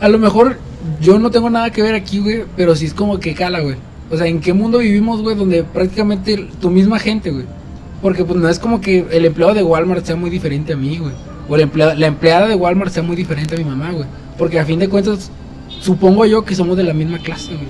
[0.00, 0.58] a lo mejor
[1.00, 3.76] yo no tengo nada que ver aquí, güey, pero sí es como que cala, güey.
[4.10, 7.44] O sea, ¿en qué mundo vivimos, güey, donde prácticamente tu misma gente, güey?
[8.00, 10.98] Porque pues no es como que el empleado de Walmart sea muy diferente a mí,
[10.98, 11.12] güey.
[11.48, 14.06] O el empleado, la empleada de Walmart sea muy diferente a mi mamá, güey.
[14.38, 15.30] Porque a fin de cuentas,
[15.80, 17.68] supongo yo que somos de la misma clase, güey.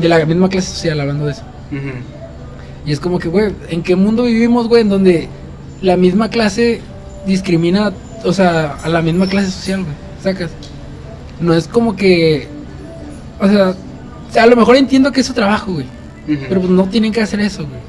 [0.00, 1.42] De la misma clase social, hablando de eso.
[2.84, 4.82] Y es como que, güey, ¿en qué mundo vivimos, güey?
[4.82, 5.28] En donde
[5.80, 6.80] la misma clase
[7.26, 7.92] discrimina,
[8.24, 9.94] o sea, a la misma clase social, güey.
[10.22, 10.50] ¿Sacas?
[11.40, 12.48] No es como que.
[13.40, 15.86] O sea, o sea, a lo mejor entiendo que es su trabajo, güey.
[16.26, 17.86] Pero pues no tienen que hacer eso, güey.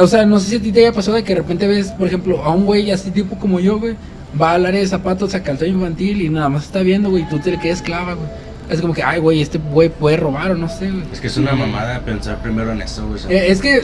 [0.00, 1.88] O sea, no sé si a ti te haya pasado de que de repente ves,
[1.92, 3.96] por ejemplo, a un güey así tipo como yo, güey,
[4.40, 7.26] va al área de zapatos a calzado infantil y nada más está viendo, güey, y
[7.26, 8.28] tú te le quedas clava, güey.
[8.68, 11.04] Es como que, ay, güey, este güey puede robar o no sé, güey.
[11.12, 13.20] Es que es una mamada pensar primero en eso, güey.
[13.28, 13.82] Eh, es que,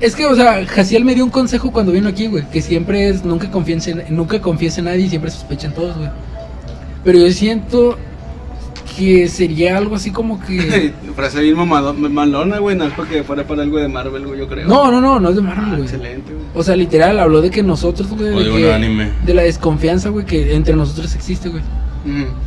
[0.00, 3.08] es que, o sea, Jaciel me dio un consejo cuando vino aquí, güey, que siempre
[3.08, 6.10] es, nunca confíes en, nunca confíes en nadie y siempre sospechen todos, güey.
[7.04, 7.96] Pero yo siento
[8.96, 10.92] que sería algo así como que...
[11.16, 11.56] Frase bien
[12.12, 14.66] malona, güey, no es porque fuera para algo de Marvel, güey, yo creo.
[14.68, 15.82] No, no, no, no es de Marvel, Ah, güey.
[15.82, 16.44] excelente, güey.
[16.54, 19.10] O sea, literal, habló de que nosotros, güey, O de, de un que- anime.
[19.24, 21.62] de la desconfianza, güey, que entre nosotros existe, güey.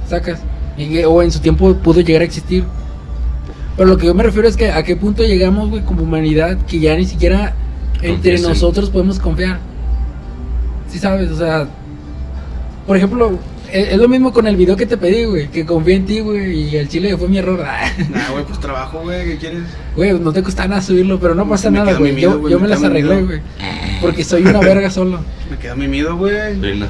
[0.07, 0.41] Sacas.
[0.77, 2.63] Y que- o en su tiempo pudo llegar a existir.
[3.77, 6.57] Pero lo que yo me refiero es que a qué punto llegamos, güey, como humanidad,
[6.67, 7.53] que ya ni siquiera
[7.95, 8.49] entre Confiesen.
[8.49, 9.59] nosotros podemos confiar.
[10.89, 11.67] Sí sabes, o sea,
[12.85, 13.39] por ejemplo,
[13.73, 16.69] es, lo mismo con el video que te pedí, güey, que confié en ti, güey,
[16.69, 17.59] y el chile fue mi error.
[18.09, 19.63] Nah, güey, pues trabajo, güey, ¿qué quieres?
[19.95, 22.15] Güey, no te cuesta nada subirlo, pero no pasa Me nada, güey.
[22.19, 23.41] Yo, güey, yo me me las arreglé, güey.
[24.01, 25.19] Porque soy una verga solo.
[25.49, 26.55] Me queda mimido, güey.
[26.55, 26.87] sí, no.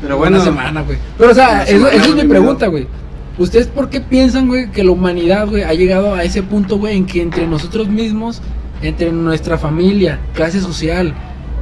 [0.00, 0.36] Pero bueno.
[0.36, 0.98] Una semana, güey.
[1.18, 2.86] Pero, o sea, eso, semana, eso es güey, mi mi pregunta, güey.
[3.38, 6.96] ¿Ustedes por qué piensan, güey, que la humanidad, güey, ha llegado a ese punto, güey,
[6.96, 8.40] en que entre nosotros mismos,
[8.82, 11.14] entre nuestra familia, clase social,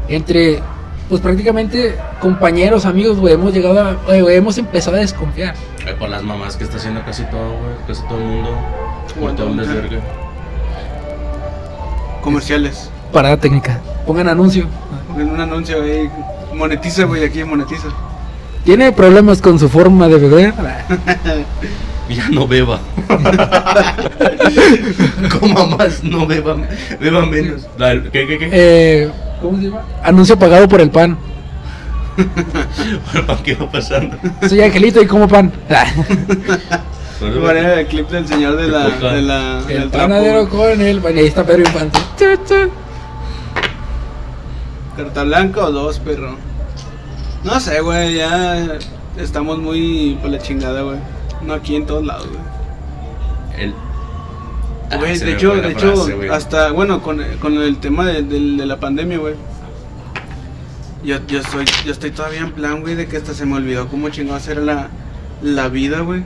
[0.09, 0.61] entre,
[1.09, 5.55] pues prácticamente compañeros, amigos, güey, hemos llegado a, eh, güey, hemos empezado a desconfiar.
[5.87, 7.75] Eh, por las mamás que está haciendo casi todo, güey.
[7.87, 8.51] Casi todo el mundo.
[9.21, 9.57] Por todo ajá.
[9.61, 10.01] desvergue.
[12.23, 12.91] Comerciales.
[13.13, 13.81] Parada técnica.
[14.07, 14.67] Pongan anuncio.
[15.09, 16.11] Pongan un anuncio ahí.
[16.55, 17.89] Monetiza, güey, aquí monetiza.
[18.65, 20.55] ¿Tiene problemas con su forma de beber?
[22.09, 22.79] Ya no beba.
[25.41, 26.57] Coma más, no beba.
[27.01, 27.67] Beba menos.
[28.13, 28.49] ¿Qué, qué, qué?
[28.53, 29.83] Eh, ¿Cómo se llama?
[30.03, 31.17] Anuncio pagado por el pan.
[33.27, 34.17] ¿Para qué va pasando?
[34.49, 35.53] Soy Angelito y como pan.
[37.21, 38.89] Bueno, el clip del señor de la.
[38.89, 41.17] De la el del panadero con el pan.
[41.17, 41.99] Y ahí está Pedro Infante.
[44.97, 46.37] ¿Carta blanca o dos, perro?
[47.45, 48.77] No sé, güey, ya
[49.17, 50.99] estamos muy por la chingada, güey.
[51.47, 53.65] No aquí en todos lados, güey.
[53.65, 53.75] El...
[54.91, 58.67] Ah, de hecho, de hecho, frase, hasta, bueno, con, con el tema de, de- de
[58.67, 59.35] la pandemia, güey.
[61.05, 63.89] Yo, yo, soy, yo estoy todavía en plan, güey, de que hasta se me olvidó
[63.89, 64.89] cómo chingados era la,
[65.43, 66.23] la vida, güey.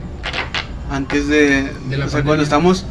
[0.91, 2.23] Antes de, De la o sea, pandemia.
[2.25, 2.85] cuando estamos,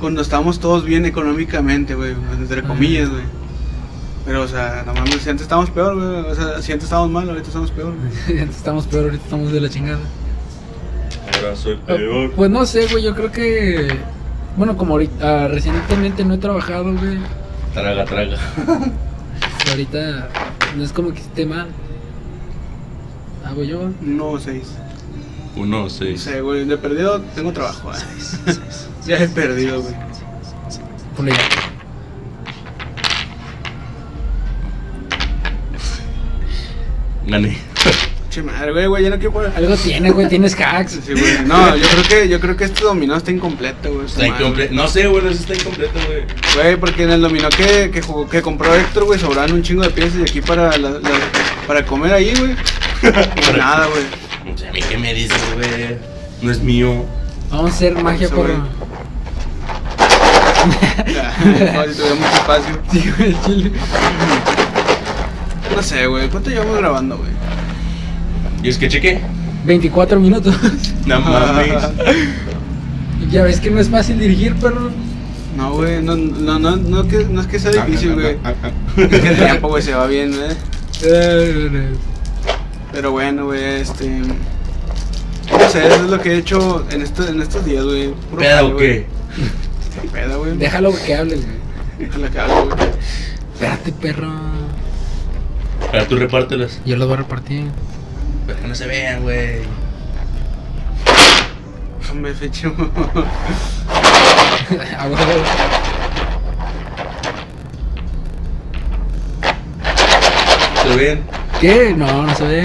[0.00, 2.68] cuando estamos todos bien económicamente, güey, entre Ajá.
[2.68, 3.24] comillas, güey.
[4.24, 6.30] Pero, o sea, no mames, si antes estábamos peor, güey.
[6.30, 7.92] O sea, si antes estábamos mal, ahorita estamos peor,
[8.26, 8.38] güey.
[8.40, 9.98] Antes estamos peor, ahorita estamos de la chingada.
[11.42, 12.30] Ahora soy peor.
[12.32, 13.88] Pues no sé, güey, yo creo que.
[14.56, 17.18] Bueno, como ahorita, ah, recientemente no he trabajado, güey.
[17.74, 18.36] Traga, traga.
[19.70, 20.28] Ahorita
[20.76, 21.68] no es como que esté mal.
[23.44, 23.90] Hago yo.
[24.00, 24.74] No, seis.
[25.56, 26.20] Uno, No seis.
[26.22, 28.00] sé, güey, de perdido tengo trabajo, güey.
[29.06, 29.94] ya he perdido, güey.
[31.16, 31.38] Ponle ya.
[37.26, 37.56] Gané.
[38.32, 39.52] Che madre, güey, güey, ya no quiero jugar.
[39.54, 41.00] Algo tiene, güey, tienes hacks.
[41.04, 41.44] Sí, güey.
[41.44, 44.06] No, yo creo que, yo creo que este dominó está incompleto, güey.
[44.06, 44.72] Está incompleto.
[44.72, 46.24] No sé, güey, si está incompleto, güey.
[46.54, 49.82] Güey, porque en el dominó que, que, jugó- que compró Héctor, güey, sobraron un chingo
[49.82, 51.00] de piezas y aquí para, la, la-
[51.66, 52.56] para comer ahí, güey.
[53.54, 54.02] Nada, güey.
[54.50, 55.98] No sé, a mí qué me dices, güey.
[56.40, 57.04] No es mío.
[57.50, 58.46] Vamos a hacer magia Eso, por.
[58.46, 58.58] güey.
[61.76, 62.00] No, si
[62.34, 62.78] espacio.
[62.90, 63.72] Sí, güey, chile.
[65.76, 66.28] No sé, güey.
[66.30, 67.30] ¿Cuánto llevamos grabando, güey?
[68.62, 69.20] ¿Y es que chequé?
[69.64, 70.54] 24 minutos.
[71.06, 71.72] No mames.
[73.30, 74.90] ya ves que no es fácil dirigir, pero.
[75.56, 78.36] No, güey, no, no, no, no, que, no es que sea difícil, güey.
[78.44, 81.92] Ah, ah, Es que el tiempo, güey, se va bien, ¿eh?
[82.92, 84.08] Pero bueno, güey, este.
[84.08, 88.14] No sé, eso es lo que he hecho en, esto, en estos días, güey.
[88.38, 89.06] ¿Peda o qué?
[89.36, 90.08] güey.
[90.12, 90.56] Peda, güey.
[90.56, 91.46] Déjalo que hable, güey.
[91.98, 92.88] Déjala que hable, güey.
[93.54, 94.32] Espérate, perro.
[95.90, 96.80] Para tú repártelas.
[96.86, 97.64] Yo los voy a repartir.
[98.46, 99.60] Para que no se vean, güey.
[102.10, 102.74] Hombre, fecho.
[104.98, 105.22] Ah, güey.
[110.82, 111.22] ¿Se ven?
[111.60, 111.94] ¿Qué?
[111.96, 112.64] No, no se ve.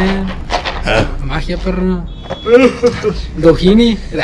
[0.85, 1.05] Ah.
[1.23, 2.05] Magia, perro.
[3.37, 3.97] Dojini.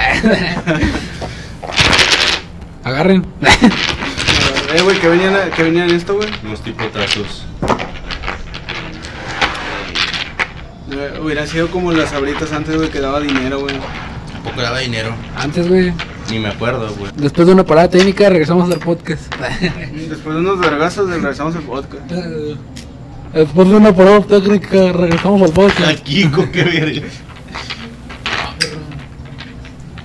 [2.83, 3.25] Agarren.
[3.41, 6.27] eh, güey, que venían, que venían esto, güey.
[6.43, 7.45] Unos tipo trazos.
[7.61, 7.65] Eh,
[11.21, 13.75] Hubiera sido como las abritas antes, güey, que daba dinero, güey.
[14.31, 15.15] Tampoco daba dinero.
[15.35, 15.93] Antes, güey.
[16.29, 17.11] Ni me acuerdo, güey.
[17.15, 19.33] Después de una parada técnica, regresamos al podcast.
[20.09, 22.11] Después de unos vergazos, regresamos al podcast.
[23.33, 25.99] Después de una parada técnica, regresamos al podcast.
[25.99, 27.07] Aquí, con qué verga.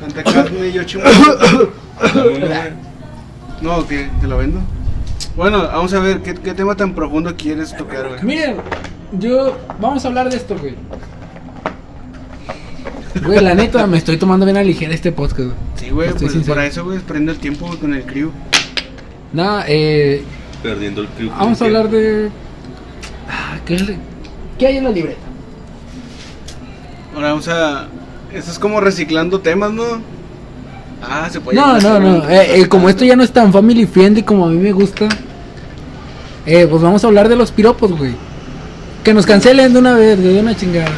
[0.01, 0.83] Tanta carne y yo.
[3.61, 4.09] No, ¿qué?
[4.21, 4.61] ¿Te lo vendo?
[5.37, 8.23] Bueno, vamos a ver, ¿qué, qué tema tan profundo quieres tocar, güey?
[8.23, 8.57] Miren,
[9.13, 9.57] yo.
[9.81, 10.75] Vamos a hablar de esto, güey.
[13.25, 15.53] Güey, la neta, me estoy tomando bien a ligera este podcast, güey.
[15.77, 16.55] Sí, güey, pues sincero.
[16.55, 18.31] para eso, güey, prende el tiempo güey, con el crew.
[19.33, 20.23] Nada, eh.
[20.63, 21.31] Perdiendo el crew.
[21.31, 22.31] Vamos a hablar de.
[23.29, 23.99] Ah, ¿qué, es le-
[24.59, 25.19] ¿Qué hay en la libreta?
[27.15, 27.89] Ahora vamos a...
[28.33, 29.83] Esto es como reciclando temas, ¿no?
[31.03, 32.29] Ah, se puede No, no, no.
[32.29, 35.09] eh, eh, como esto ya no es tan family friendly como a mí me gusta,
[36.47, 38.13] eh, pues vamos a hablar de los piropos, güey.
[39.09, 40.91] Que nos cancelen de una vez, güey, de una chingada.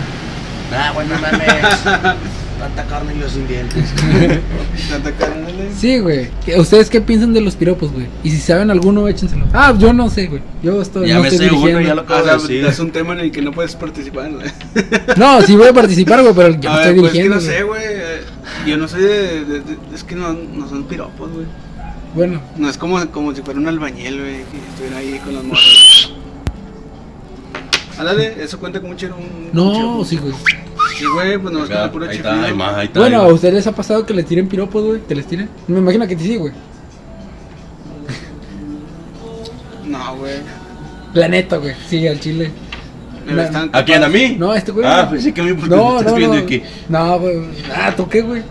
[0.76, 1.46] Ah, bueno, mames.
[2.58, 3.84] Tanta carne y los sin dientes.
[4.90, 5.46] Tanta carne.
[5.78, 6.28] Sí, güey.
[6.44, 8.06] ¿Qué- ¿Ustedes qué piensan de los piropos, güey?
[8.24, 9.44] Y si saben alguno, échenselo.
[9.52, 10.42] Ah, yo no sé, güey.
[10.60, 11.06] Yo estoy.
[11.06, 11.88] Ya no me estoy sé uno, dirigiendo.
[11.88, 12.64] ya lo acabo O de sea, decir.
[12.64, 14.46] es un tema en el que no puedes participar, güey.
[15.16, 17.22] No, sí voy a participar, güey, pero yo A no ver, estoy pues es que
[17.22, 17.34] dirigiendo.
[17.36, 17.82] no sé, güey.
[17.84, 18.20] eh,
[18.66, 21.46] Yo no soy de, de- de- Es que no, no son piropos, güey.
[22.16, 25.44] Bueno, No es como, como si fuera un albañil, güey, que estuviera ahí con los
[25.44, 26.16] morros.
[28.00, 29.16] Ándale, eso cuenta como un chero.
[29.16, 30.32] Un, no, sí, güey.
[30.98, 32.34] Sí, güey, pues no es Acá, como puro ahí chiflido.
[32.34, 33.00] está, hay más, ahí está.
[33.00, 35.00] Bueno, ahí ¿a ustedes les ha pasado que les tiren piropos, güey?
[35.00, 35.48] ¿Te les tiren?
[35.68, 36.52] Me imagino que sí, güey.
[39.86, 40.34] No, güey.
[41.14, 41.74] La neta, güey.
[41.88, 42.50] Sí, al chile.
[43.26, 44.02] La- ¿A quién?
[44.02, 44.36] ¿A mí?
[44.38, 44.84] No, este güey.
[44.86, 46.42] Ah, pensé que a mí porque me No, estás no, viendo no.
[46.42, 46.62] aquí.
[46.88, 47.40] No, güey.
[47.74, 48.42] Ah, ¿tú qué, güey?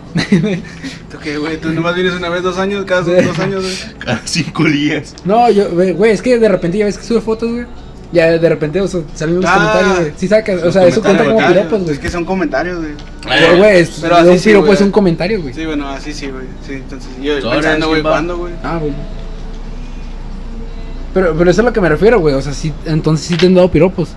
[1.10, 1.58] ¿Tú qué, güey?
[1.60, 3.98] Tú nomás vienes una vez dos años, cada dos años, güey.
[3.98, 5.14] Cada cinco días.
[5.24, 7.66] no, yo, güey, güey, es que de repente ya ves que sube fotos, güey.
[8.12, 9.54] Ya de repente, o sea, salen los Ah.
[9.54, 10.12] comentarios, güey.
[10.16, 11.92] Sí sacas, o sea, eso cuenta como piropos, güey.
[11.92, 12.92] Es que son comentarios, güey.
[13.24, 14.76] Güey, güey, es, Pero así un sí, piropo güey.
[14.76, 15.54] es un comentario, güey.
[15.54, 16.46] Sí, bueno, así sí, güey.
[16.66, 18.02] Sí, entonces yo Sobres, pensando, güey.
[18.02, 18.52] ¿cuándo, güey?
[18.64, 18.92] Ah, güey.
[21.14, 22.34] Pero, pero eso es a lo que me refiero, güey.
[22.34, 24.10] O sea, sí, entonces sí te han dado piropos.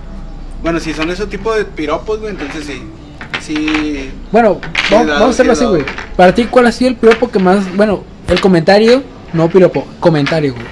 [0.62, 2.82] Bueno, si son ese tipo de piropos, güey, entonces sí.
[3.40, 4.10] Sí.
[4.32, 5.84] Bueno, vamos, dado, vamos a hacerlo sí, así, güey.
[6.16, 7.64] Para ti, ¿cuál ha sido el piropo que más.
[7.76, 9.02] Bueno, el comentario,
[9.32, 10.66] no piropo, comentario, güey.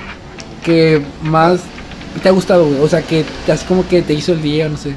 [0.63, 1.61] Que más
[2.21, 2.81] te ha gustado, güey.
[2.81, 4.95] O sea, que así como que te hizo el día, no sé.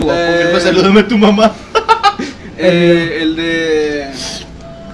[0.00, 0.60] Guapo, Eh.
[0.60, 1.52] Salúdame a tu mamá.
[2.64, 4.06] Eh, el de.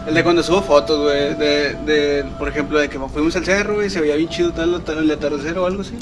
[0.06, 1.34] El de cuando subo fotos, güey.
[1.34, 4.82] De, de, por ejemplo, de que fuimos al cerro, güey, se veía bien chido tal
[4.84, 5.92] tal- el atardecer o algo así.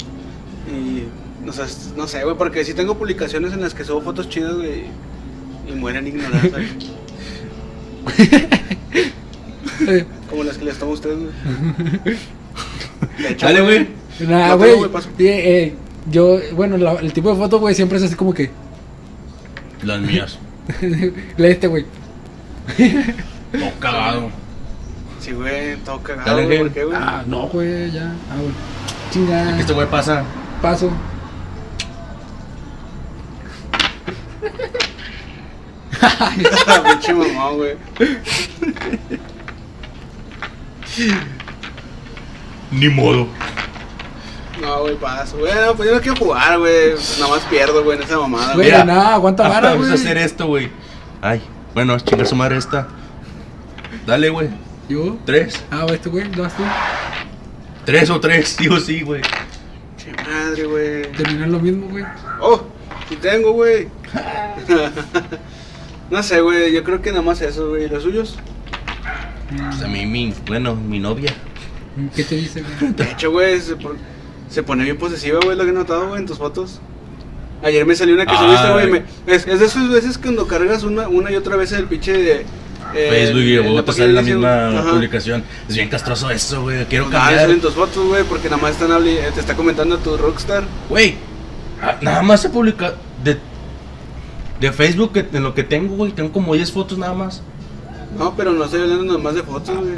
[0.71, 1.03] Y.
[1.49, 1.65] O sea,
[1.97, 4.85] no sé, güey, porque sí tengo publicaciones en las que subo fotos chidas, güey.
[5.67, 6.67] Y mueren ignoradas, güey.
[9.87, 12.17] Eh, Como las que les tomo a ustedes, güey.
[13.41, 13.87] Dale, güey.
[14.19, 14.71] Nah, güey.
[14.73, 14.85] eh,
[15.19, 15.75] eh,
[16.09, 18.49] yo, bueno, la- el tipo de foto, güey, siempre es así como que.
[19.83, 20.39] Las mías.
[20.81, 21.85] Lee este, güey.
[23.53, 24.29] No cagado.
[25.19, 26.57] Sí, güey, todo cagado, Dale, güey.
[26.57, 26.69] güey.
[26.69, 26.97] ¿Por qué, güey?
[26.99, 28.13] Ah, no, güey, ya.
[28.31, 28.51] Ah, güey.
[29.11, 29.59] Chinga.
[29.59, 30.23] Este güey pasa.
[30.61, 30.91] Paso.
[36.85, 37.75] Pinche mamá, güey.
[42.71, 43.27] Ni modo.
[44.61, 45.37] No, güey, paso.
[45.37, 46.93] Bueno, pues yo no quiero jugar, güey.
[47.19, 48.81] Nada más pierdo, güey, en esa mamada, Güey, güey.
[48.83, 48.85] Mira.
[48.85, 50.69] no, aguanta vara, Vamos a hacer esto, güey.
[51.21, 51.41] Ay,
[51.73, 52.87] bueno, chingar su madre esta.
[54.05, 54.49] Dale, güey.
[54.89, 55.17] ¿Yo?
[55.25, 55.63] Tres.
[55.69, 56.63] Ah, güey, este güey, ¿lo vas tú?
[57.85, 59.21] Tres o tres, sí o sí, güey.
[59.97, 61.11] Che madre, güey.
[61.11, 62.05] Terminan lo mismo, güey.
[62.39, 62.63] Oh,
[63.09, 63.87] sí tengo, güey.
[66.09, 66.71] no sé, güey.
[66.73, 67.87] Yo creo que nada más eso, güey.
[67.89, 68.37] ¿Los suyos?
[69.49, 71.33] Pues a mí, mi, bueno, mi novia.
[72.15, 72.93] ¿Qué te dice, güey?
[72.93, 73.97] De hecho, güey, se, pon-
[74.49, 76.79] se pone bien posesiva, güey, lo que he notado, güey, en tus fotos.
[77.63, 79.03] Ayer me salió una que subiste, güey.
[79.25, 82.41] Es, es de esas veces cuando cargas una, una y otra vez el pinche.
[82.41, 84.91] eh, Facebook y luego te sale la misma ajá.
[84.91, 85.43] publicación.
[85.67, 86.85] Es bien castroso eso, güey.
[86.85, 87.41] Quiero cambiar.
[87.41, 90.63] salen tus fotos, güey, porque nada más están habli- te está comentando tu rockstar.
[90.89, 91.15] Güey,
[91.81, 93.37] ah, nada más se publica de,
[94.61, 96.11] de Facebook en lo que tengo, güey.
[96.11, 97.41] Tengo como 10 fotos nada más.
[98.17, 99.95] No, pero no estoy hablando nada más de fotos, güey.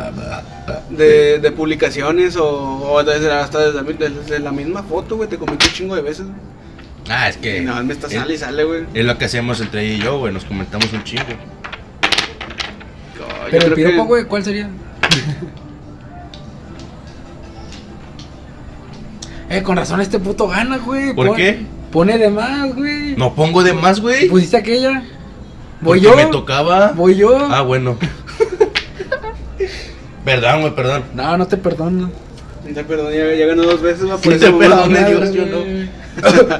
[0.89, 5.29] De, de publicaciones o, o desde, hasta desde, la mi- desde la misma foto, güey.
[5.29, 6.37] Te comento un chingo de veces, güey.
[7.09, 7.57] Ah, es que.
[7.57, 8.85] Y nada más me está es, sale y sale, güey.
[8.93, 10.33] es lo que hacemos entre ella y yo, güey.
[10.33, 11.23] Nos comentamos un chingo.
[13.17, 14.69] Yo Pero el piropo, güey, ¿cuál sería?
[19.49, 21.13] eh, con razón este puto gana, güey.
[21.13, 21.59] ¿Por Pon- qué?
[21.91, 23.15] Pone de más, güey.
[23.15, 24.29] No pongo de más, güey.
[24.29, 25.03] ¿Pusiste aquella?
[25.81, 26.15] ¿Voy yo?
[26.15, 26.91] me tocaba.
[26.93, 27.37] ¿Voy yo?
[27.49, 27.97] Ah, bueno.
[30.25, 31.03] Perdón, güey, perdón.
[31.13, 32.11] No, no te perdono.
[32.73, 34.17] Ya, perdón, ya, ya ganó dos veces, güey.
[34.17, 34.69] Sí, Por te eso, güey.
[34.69, 36.59] perdoné, Madre, Dios, yo no.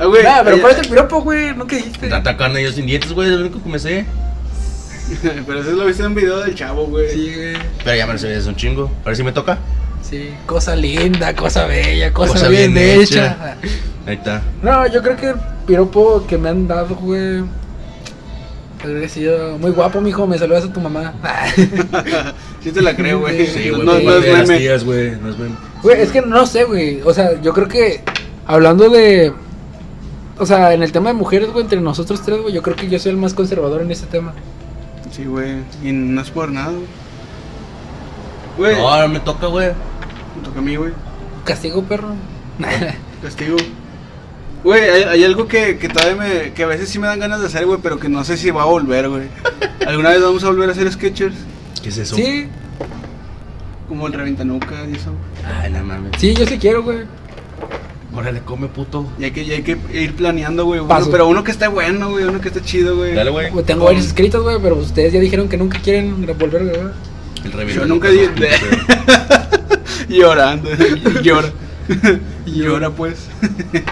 [0.00, 0.22] Ah, güey.
[0.22, 1.56] Nah, pero eh, ¿cuál es el piropo, güey?
[1.56, 2.08] ¿No que dijiste?
[2.08, 3.28] Tanta carne yo sin dientes, güey.
[3.28, 4.06] Es lo único que me sé.
[5.46, 7.10] Pero eso lo viste en un video del chavo, güey.
[7.10, 7.56] Sí, güey.
[7.82, 8.90] Pero ya me lo sé, es un chingo.
[9.04, 9.58] A ver si me toca.
[10.02, 13.56] Sí, cosa linda, cosa bella, cosa, Cosa bien, bien hecha.
[14.06, 14.42] Ahí está.
[14.62, 17.44] No, yo creo que el piropo que me han dado, güey.
[18.82, 20.26] Habría sido muy guapo, mijo.
[20.26, 21.14] Me saludas a tu mamá.
[22.62, 23.46] Sí te la creo, güey.
[23.46, 25.12] Sí, güey, no, no de es tías, güey.
[25.12, 25.54] No es meme.
[25.82, 27.00] Güey, es que no sé, güey.
[27.02, 28.02] O sea, yo creo que
[28.46, 29.32] hablando de.
[30.38, 32.88] O sea, en el tema de mujeres, güey, entre nosotros tres, güey, yo creo que
[32.88, 34.32] yo soy el más conservador en ese tema.
[35.12, 35.56] Sí, güey.
[35.84, 36.84] Y no es por nada, güey.
[38.58, 39.68] Güey, No, ahora me toca, güey.
[40.36, 40.92] me toca a mí, güey.
[41.44, 42.08] Castigo, perro.
[43.22, 43.56] Castigo.
[44.64, 46.52] Güey, hay, hay algo que, que todavía me.
[46.52, 48.50] que a veces sí me dan ganas de hacer, güey, pero que no sé si
[48.50, 49.28] va a volver, güey.
[49.86, 51.36] ¿Alguna vez vamos a volver a hacer sketchers?
[51.82, 52.16] ¿Qué es eso?
[52.16, 52.48] sí,
[53.88, 55.12] Como el reventanuca y eso.
[55.62, 56.12] Ay, no mames.
[56.18, 56.98] sí, yo sí quiero, güey.
[58.14, 59.06] Órale, come, puto.
[59.18, 60.80] Y hay que, y hay que ir planeando, güey.
[60.80, 62.24] uno- pero uno que esté bueno, güey.
[62.24, 63.14] Uno que esté chido, güey.
[63.14, 63.50] Dale, güey.
[63.50, 66.80] Güey, Tengo varios escritos, güey, pero ustedes ya dijeron que nunca quieren volver, güey.
[67.44, 67.68] El.
[67.68, 68.20] Yo nunca di.
[70.08, 70.68] Llorando.
[71.22, 71.48] Llora.
[72.46, 73.28] Y Llora, pues.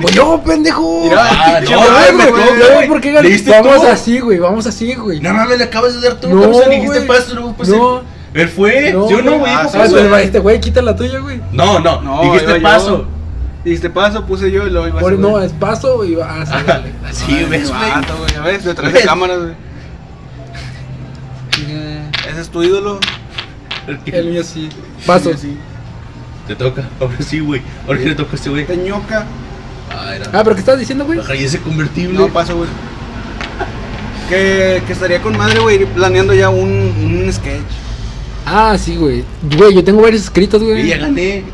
[0.01, 1.03] Pues yo, pendejo.
[1.05, 3.29] Mira, Ah, pinche no, no, por qué gané.
[3.29, 3.89] ¿Leíste Vamos tú?
[3.89, 5.21] así, güey, vamos así, güey.
[5.21, 6.29] No mames, le acabas de dar tú.
[6.29, 8.01] No, No, le dijiste paso, luego pues No.
[8.01, 8.07] él-
[8.43, 8.93] Él fue.
[8.93, 9.53] No, yo no, güey.
[9.53, 9.93] Ah, sí, Ah, paso.
[9.93, 10.09] güey.
[10.09, 11.41] pues, este güey, quita la tuya, güey.
[11.53, 12.03] No, no.
[12.03, 13.07] No, dijiste paso.
[13.65, 16.45] Dijiste paso, puse yo y luego iba a ser, no, es paso y va a
[16.45, 16.93] dale.
[17.13, 17.81] Sí, Ay, ves, güey.
[18.35, 19.55] Ya ves, detrás de cámaras, güey.
[22.31, 23.01] Ese es tu ídolo.
[24.07, 24.69] El mío sí.
[25.07, 25.33] Paso.
[25.33, 25.57] Sí, sí.
[26.47, 26.89] Te toca.
[27.01, 27.63] Ahora sí, güey.
[27.87, 28.67] Ahora sí le toca a este güey.
[28.67, 29.27] Teñoca.
[29.91, 30.27] Ah, era.
[30.33, 31.19] Ah, pero ¿qué estás diciendo, güey?
[31.19, 32.19] Ajá, y ese convertible.
[32.19, 32.69] No, paso, güey.
[34.29, 37.63] Que, que estaría con madre, güey, ir planeando ya un, un sketch.
[38.45, 39.25] Ah, sí, güey.
[39.57, 40.87] Güey, yo tengo varios escritos, Y güey.
[40.89, 41.45] ya gané.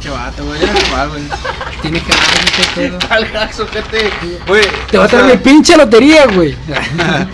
[0.00, 0.60] Che vato, güey.
[0.60, 1.22] Ya no va, güey.
[1.82, 2.98] Tiene que ese pedo.
[3.10, 4.10] Al gente.
[4.46, 4.64] Güey.
[4.90, 6.54] Te va a traer mi pinche lotería, güey.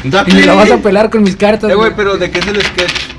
[0.04, 1.70] Y me la vas a pelar con mis cartas.
[1.70, 3.11] Eh, güey, pero ¿de qué es el sketch?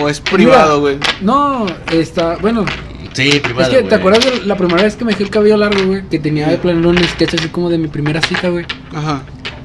[0.00, 0.98] O es privado, güey.
[1.20, 2.36] No, está.
[2.36, 2.64] Bueno,
[3.12, 3.70] Sí, privado.
[3.70, 6.08] es que, ¿te acuerdas de la primera vez que me dejé el cabello largo, güey?
[6.08, 8.64] Que tenía de planear un sketch así como de mi primera cita, güey.
[8.94, 9.22] Ajá.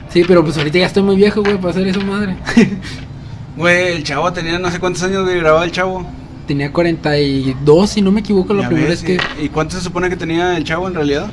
[0.09, 2.35] Sí, pero pues ahorita ya estoy muy viejo, güey, para hacer eso, madre.
[3.57, 6.05] Güey, el chavo tenía no sé cuántos años de grababa el chavo.
[6.45, 9.17] tenía 42, si no me equivoco, la primera vez que.
[9.41, 11.27] ¿Y cuánto se supone que tenía el chavo en realidad?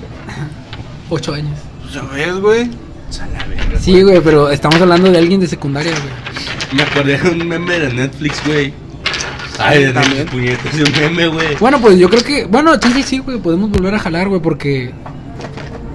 [1.11, 1.59] 8 años.
[2.15, 2.71] Ves, güey.
[3.79, 6.75] Sí, güey, pero estamos hablando de alguien de secundaria, güey.
[6.75, 8.73] Me acordé de un meme de Netflix, güey.
[9.59, 10.27] Ay, de También.
[10.27, 11.57] puñetas, de un meme, güey.
[11.61, 12.45] Bueno, pues yo creo que.
[12.47, 14.93] Bueno, sí, sí, sí, güey, podemos volver a jalar, güey, porque.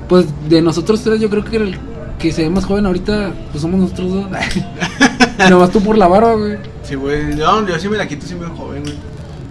[0.08, 1.78] Pues de nosotros tres, yo creo que el
[2.18, 4.26] que se ve más joven ahorita, pues somos nosotros dos.
[5.50, 6.58] Nomás tú por la barba, güey.
[6.84, 7.36] Sí, güey.
[7.36, 8.96] No, yo sí me la quito, sí me veo joven, güey.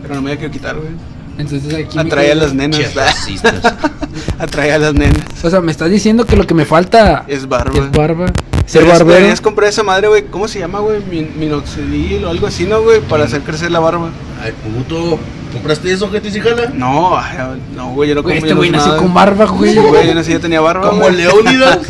[0.03, 0.91] Pero no me la quiero quitar, güey.
[1.39, 1.99] Entonces aquí.
[1.99, 2.81] Atrae a las nenas.
[4.39, 5.23] Atrae a las nenas.
[5.43, 7.79] O sea, me estás diciendo que lo que me falta Es barba.
[7.79, 8.27] es barba.
[8.67, 9.15] Ser Deberías- barbero.
[9.17, 10.25] Deberías comprar esa madre, güey.
[10.27, 11.01] ¿Cómo se llama, güey?
[11.11, 13.01] Min- Minoxidil o algo así, ¿no, güey?
[13.01, 14.11] Para hacer crecer la barba.
[14.43, 15.19] Ay, puto.
[15.53, 16.71] ¿Compraste eso, gente, si jala?
[16.75, 17.39] No, ay,
[17.75, 18.11] no, güey.
[18.11, 19.47] Yo no como este güey nació con barba.
[19.47, 19.73] güey.
[19.73, 20.91] Sí, güey, yo nací ya tenía barba.
[20.91, 21.09] Como.
[21.09, 21.79] Leónidas.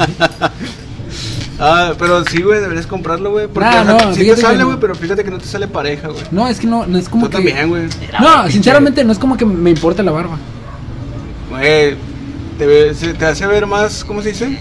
[1.61, 3.49] Ah, pero sí, güey, deberías comprarlo, güey.
[3.49, 4.66] Porque o sea, no, sí te sale, no.
[4.66, 6.23] güey, pero fíjate que no te sale pareja, güey.
[6.31, 7.37] No, es que no, no es como Tú que.
[7.37, 7.88] también, güey.
[8.21, 10.38] No, sinceramente no es como que me importa la barba.
[11.51, 11.97] Güey,
[12.59, 14.59] te, te hace ver más, ¿cómo se dice?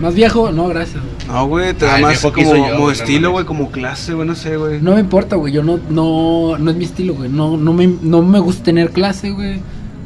[0.00, 1.00] Más viejo, no, gracias.
[1.28, 4.34] No, güey, te da Ay, más como, yo, como estilo, güey, como clase, güey, no
[4.34, 4.80] sé, güey.
[4.80, 5.52] No me importa, güey.
[5.52, 7.30] Yo no, no, no es mi estilo, güey.
[7.30, 9.60] No, no me, no me gusta tener clase, güey.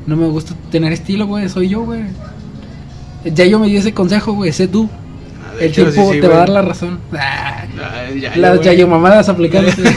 [0.06, 1.48] No me gusta tener estilo, güey.
[1.48, 2.02] Soy yo, güey.
[3.24, 4.52] Ya yo me di ese consejo, güey.
[4.52, 4.88] Sé tú.
[5.56, 7.00] Ah, de El hecho, tiempo sí, sí, te va a dar la razón.
[7.12, 7.64] Ah,
[7.94, 9.82] Ay, ya, las yayomamadas aplicándose.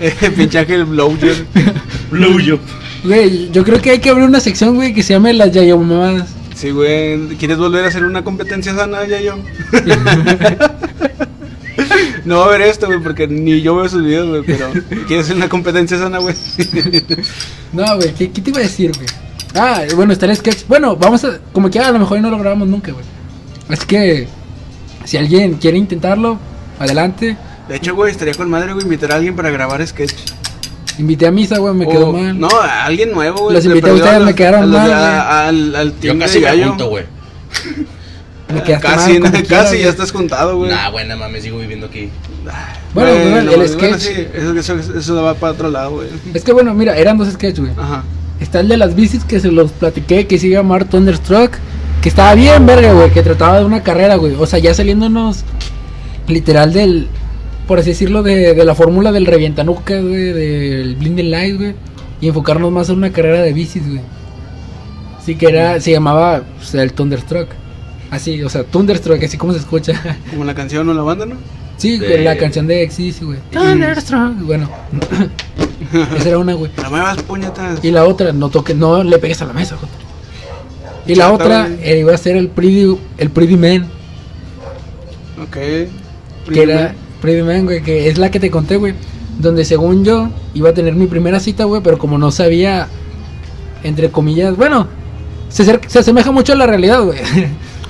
[0.00, 1.36] Eh, Pinche Ángel Blowjob.
[2.10, 2.58] Blue Job.
[3.04, 6.28] Güey, yo creo que hay que abrir una sección, güey, que se llame las yayomamadas.
[6.56, 7.28] Sí, güey.
[7.38, 9.36] ¿Quieres volver a hacer una competencia sana, ya yo?
[12.24, 14.68] no va a ver esto, güey, porque ni yo veo sus videos, güey, pero
[15.06, 16.34] ¿quieres hacer una competencia sana, güey?
[17.72, 19.06] No, güey, ¿qué, qué te iba a decir, güey?
[19.54, 20.66] Ah, bueno, está el sketch.
[20.66, 21.38] Bueno, vamos a.
[21.52, 23.04] Como que a lo mejor no lo grabamos nunca, güey.
[23.68, 24.28] Así que.
[25.04, 26.38] Si alguien quiere intentarlo,
[26.78, 27.36] adelante.
[27.68, 30.14] De hecho, güey, estaría con madre, güey, invitar a alguien para grabar sketch.
[30.98, 32.38] Invité a misa, güey, me quedó mal.
[32.38, 33.54] No, a alguien nuevo, güey.
[33.56, 35.04] Los invité a ustedes, los- me quedaron los mal, de- güey.
[35.04, 36.68] a- Al, al Yo casi me Gallo.
[36.68, 37.04] junto, güey.
[38.54, 40.70] Me quedaste Casi, mal, casi, quiera, ya estás juntado, güey.
[40.70, 42.10] Nah, buena mames, sigo viviendo aquí.
[42.92, 43.98] Bueno, bueno, el bueno, sketch.
[44.00, 46.08] sí, eso, eso, eso va para otro lado, güey.
[46.34, 47.72] Es que bueno, mira, eran dos sketches, güey.
[47.76, 48.04] Ajá.
[48.40, 51.52] Está el de las bicis que se los platiqué, que se iba a llamar Thunderstruck.
[52.04, 53.10] Que estaba bien, verga, güey.
[53.10, 54.34] Que trataba de una carrera, güey.
[54.34, 55.42] O sea, ya saliéndonos
[56.28, 57.08] literal del.
[57.66, 60.34] Por así decirlo, de, de la fórmula del revientanuca, güey.
[60.34, 61.74] Del Blinding Light, güey.
[62.20, 64.02] Y enfocarnos más en una carrera de bicis, güey.
[65.18, 65.80] Así que era.
[65.80, 67.48] Se llamaba pues, el Thunderstruck.
[68.10, 69.94] Así, o sea, Thunderstruck, así como se escucha.
[70.30, 71.36] Como la canción o la banda, ¿no?
[71.78, 73.38] Sí, De- la canción de Exis, güey.
[73.50, 74.40] Thunderstruck.
[74.40, 74.68] Bueno,
[76.18, 76.70] esa era una, güey.
[76.82, 77.82] La muevas puñetas.
[77.82, 80.03] Y la otra, no toques, no le pegues a la mesa, Joto.
[81.06, 83.86] Y la otra eh, iba a ser el Pretty, el Pretty Man,
[85.42, 85.56] Ok.
[86.52, 88.94] que era Pretty Man, güey, que es la que te conté, güey.
[89.38, 92.86] donde según yo iba a tener mi primera cita, güey, pero como no sabía,
[93.82, 94.86] entre comillas, bueno,
[95.48, 97.18] se, se asemeja mucho a la realidad, güey.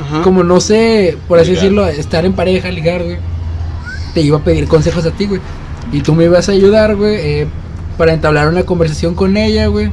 [0.01, 0.23] Ajá.
[0.23, 1.63] Como no sé, por así Ligar.
[1.63, 3.19] decirlo, estar en pareja, ligar, güey.
[4.15, 5.41] Te iba a pedir consejos a ti, güey.
[5.93, 7.47] Y tú me ibas a ayudar, güey, eh,
[7.99, 9.91] para entablar una conversación con ella, güey.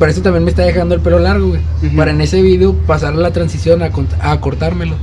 [0.00, 1.60] Para eso también me está dejando el pelo largo, güey.
[1.94, 4.96] Para en ese video pasar la transición a, cortármelo.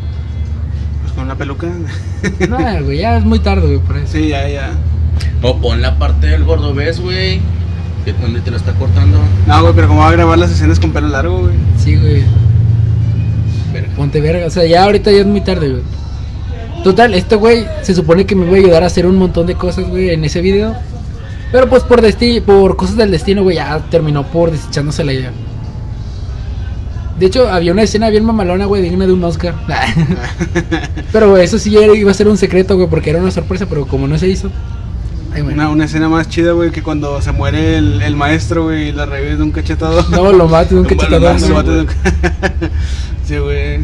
[1.04, 1.68] Pues con una peluca.
[2.50, 4.14] No, güey, ya es muy tarde, güey, por eso.
[4.14, 4.72] Sí, ya, ya.
[5.44, 7.42] O pon la parte del gordo ves, güey.
[8.06, 9.20] Que donde te lo está cortando.
[9.46, 11.54] No, güey, pero ¿cómo va a grabar las escenas con pelo largo, güey?
[11.78, 12.24] Sí, güey.
[13.72, 13.90] Verga.
[13.96, 14.48] Ponte verga.
[14.48, 15.84] O sea, ya ahorita ya es muy tarde, güey.
[16.84, 19.54] Total, este güey se supone que me iba a ayudar a hacer un montón de
[19.54, 20.76] cosas, güey, en ese video.
[21.52, 25.32] Pero pues por desti por cosas del destino, güey, ya terminó por desechándose la idea.
[27.20, 29.56] De hecho, había una escena bien mamalona, güey, digna de un Oscar.
[31.12, 33.88] pero güey, eso sí iba a ser un secreto, güey, porque era una sorpresa, pero
[33.88, 34.52] como no se hizo.
[35.34, 35.42] Ay.
[35.42, 38.92] Una, una escena más chida, güey, que cuando se muere el, el maestro, güey, y
[38.92, 40.06] la revive de un cachetado.
[40.12, 41.88] No, lo mato de un Lo de un-
[43.26, 43.80] sí, güey.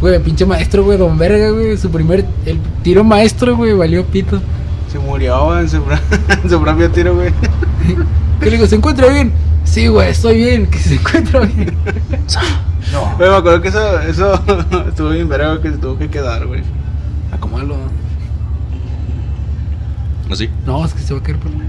[0.00, 1.76] Güey, pinche maestro, güey, don verga, güey.
[1.76, 4.40] Su primer el tiro maestro, güey, valió pito.
[4.90, 5.76] Se murió en su,
[6.42, 7.32] en su propio tiro, güey.
[8.40, 8.66] ¿Qué le digo?
[8.66, 9.32] ¿Se encuentra bien?
[9.64, 11.76] Sí, güey, estoy bien, que se encuentra bien.
[12.92, 13.14] No.
[13.18, 14.34] Güey, me acuerdo que eso, eso
[14.88, 16.62] estuvo bien verga, que se tuvo que quedar, güey.
[17.30, 17.76] Acomódalo.
[20.28, 20.48] ¿Así?
[20.66, 21.52] No, es que se va a caer por.
[21.52, 21.60] No.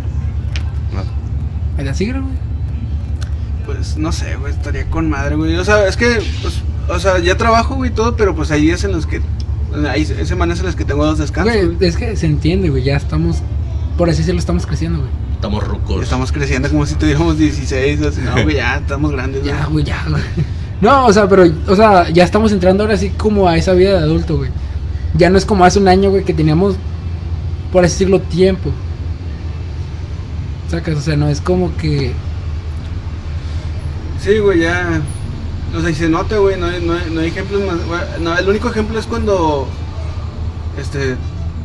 [1.78, 2.24] ¿Me la sigue, güey?
[3.66, 5.56] Pues no sé, güey, estaría con madre, güey.
[5.58, 8.84] O sea, es que, pues, o sea, ya trabajo, güey, todo, pero pues hay días
[8.84, 9.22] en los que.
[9.90, 11.54] Hay semanas en las que tengo dos descansos.
[11.54, 11.90] Güey, güey.
[11.90, 13.38] es que se entiende, güey, ya estamos.
[13.98, 15.12] Por así decirlo, estamos creciendo, güey.
[15.34, 16.04] Estamos rucos.
[16.04, 19.54] Estamos creciendo como si tuviéramos 16, así, no, güey, ya estamos grandes, güey.
[19.54, 20.24] Ya, güey, ya, güey.
[20.82, 23.92] No, o sea, pero, o sea, ya estamos entrando ahora sí como a esa vida
[23.92, 24.50] de adulto, güey.
[25.14, 26.76] Ya no es como hace un año, güey, que teníamos,
[27.72, 28.72] por así decirlo, tiempo.
[30.70, 32.14] Sacas, o sea, no es como que.
[34.20, 35.02] Sí, güey, ya.
[35.76, 37.86] O sea, y se nota, güey, no hay, no, hay, no hay ejemplos más.
[37.86, 39.68] güey, no, el único ejemplo es cuando.
[40.78, 41.16] Este.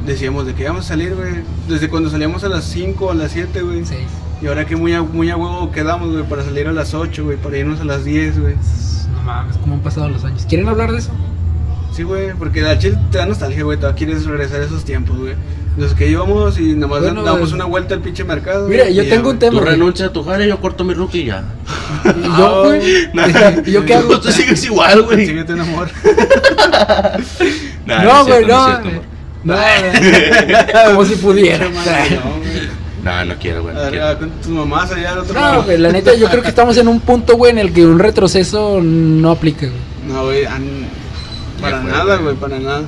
[0.07, 1.43] Decíamos de que íbamos a salir, güey.
[1.69, 3.85] Desde cuando salíamos a las 5 o a las 7, güey.
[3.85, 4.07] Seis.
[4.41, 7.25] Y ahora que muy a, muy a huevo quedamos, güey, para salir a las 8,
[7.25, 8.55] güey, para irnos a las 10, güey.
[9.13, 10.45] No mames, cómo han pasado los años.
[10.47, 11.11] ¿Quieren hablar de eso?
[11.93, 13.79] Sí, güey, porque la chile te da nostalgia, güey.
[13.79, 15.35] Todavía quieres regresar a esos tiempos, güey.
[15.77, 18.67] Los que íbamos y nada más Bueno, damos eh, una vuelta al pinche mercado.
[18.67, 19.53] Mira, yo ya, tengo un tema.
[19.53, 19.71] Tú güey.
[19.73, 21.45] renuncia a tu jale, yo corto mi rookie y ya.
[22.05, 23.11] ¿Y yo, güey?
[23.67, 24.19] ¿Y yo qué hago?
[24.19, 25.27] Tú sigues igual, güey.
[25.27, 25.89] Síguete un amor.
[27.87, 28.65] Nah, No, güey, no.
[28.67, 29.03] cierto, amor.
[29.45, 29.55] No,
[30.87, 31.69] como si pudiera.
[31.69, 32.87] No, güey.
[33.05, 33.75] No, no quiero, güey.
[33.75, 34.09] No quiero.
[34.09, 36.77] ah, con tus mamás allá al otro No, güey, la neta, yo creo que estamos
[36.79, 39.79] en un punto, güey, en el que un retroceso no aplica, güey.
[40.09, 40.47] No, güey,
[41.61, 42.83] para nada, güey, para nada.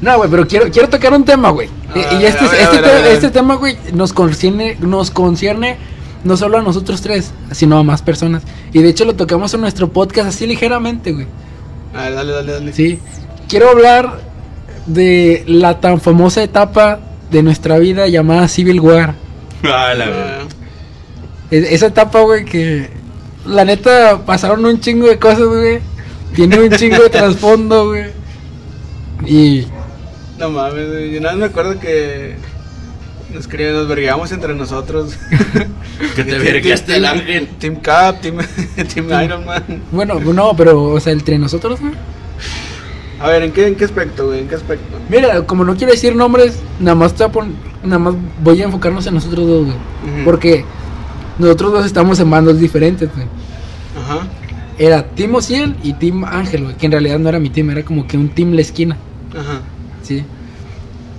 [0.00, 1.68] No, güey, pero quiero, quiero tocar un tema, güey.
[1.94, 5.76] Y- este, ver, este, ver, te- este tema, güey, nos concierne, nos concierne
[6.24, 8.42] no solo a nosotros tres, sino a más personas.
[8.72, 11.26] Y de hecho lo tocamos en nuestro podcast así ligeramente, güey.
[11.94, 12.72] A ver, dale, dale, dale.
[12.72, 12.98] Sí.
[13.48, 14.20] Quiero hablar
[14.86, 19.14] de la tan famosa etapa de nuestra vida llamada Civil War.
[19.64, 20.38] Ah, la verdad.
[21.50, 22.88] Es- Esa etapa, güey, que
[23.44, 25.80] la neta pasaron un chingo de cosas, güey.
[26.34, 28.04] Tiene un chingo de trasfondo, güey.
[29.26, 29.66] Y
[30.40, 31.12] no mames, güey.
[31.12, 32.34] Yo nada más me acuerdo que
[33.32, 35.16] nos, nos vergueamos entre nosotros.
[36.16, 37.46] Que te team- el ángel.
[37.58, 38.38] Team Cap, Team,
[38.94, 39.82] team Iron Man.
[39.92, 41.92] bueno, no, pero, o sea, entre nosotros, güey.
[43.20, 44.40] A ver, ¿en qué, en qué aspecto, güey?
[44.40, 44.96] ¿En qué aspecto?
[45.10, 47.44] Mira, como no quiero decir nombres, nada más, te voy
[47.82, 50.24] a nada más voy a enfocarnos en nosotros dos, güey.
[50.24, 50.64] Porque
[51.38, 53.26] nosotros dos estamos en bandos diferentes, güey.
[54.02, 54.26] Ajá.
[54.78, 56.76] Era Team Ociel y Team Ángel, güey.
[56.76, 58.96] Que en realidad no era mi team, era como que un team la esquina,
[59.38, 59.60] Ajá.
[60.10, 60.24] ¿Sí?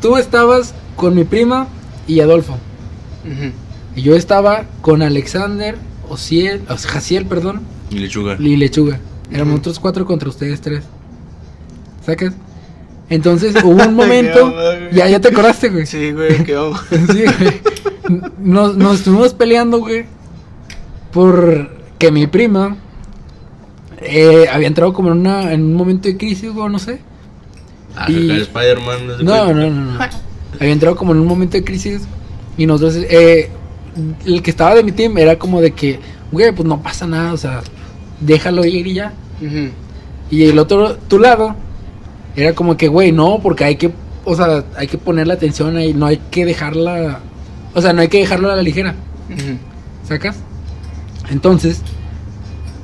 [0.02, 1.68] Tú estabas con mi prima
[2.08, 2.58] y Adolfo.
[3.96, 5.78] Y yo estaba con Alexander,
[6.10, 8.36] Ociel, o sea, Jaciel, perdón, Y lechuga.
[8.40, 9.00] y Lechuga.
[9.30, 9.52] Éramos Ujú.
[9.52, 10.84] nosotros cuatro contra ustedes tres.
[12.06, 12.34] ¿Sacas?
[13.10, 14.46] Entonces hubo un momento.
[14.48, 15.86] onda, ya, ya te acordaste, güey.
[15.86, 16.82] Sí, güey, qué vamos.
[16.90, 17.62] Sí, güey.
[18.40, 20.06] Nos, nos estuvimos peleando, güey.
[21.14, 22.76] Por que mi prima
[24.02, 27.00] eh, había entrado como en, una, en un momento de crisis, güey, no sé.
[27.96, 29.08] Ah, Y- Spider-Man.
[29.08, 30.00] no No, no, no, no.
[30.60, 32.02] Había entrado como en un momento de crisis.
[32.58, 33.50] Y nosotros, eh,
[34.26, 36.00] el que estaba de mi team era como de que,
[36.32, 37.62] güey, pues no pasa nada, o sea,
[38.20, 39.14] déjalo ir y ya.
[40.30, 41.56] Y el otro, tu lado,
[42.36, 43.92] era como que, güey, no, porque hay que,
[44.26, 47.20] o sea, hay que ponerle atención ahí, no hay que dejarla,
[47.74, 48.96] o sea, no hay que dejarlo a la ligera.
[50.08, 50.38] ¿sacas?
[51.30, 51.82] Entonces,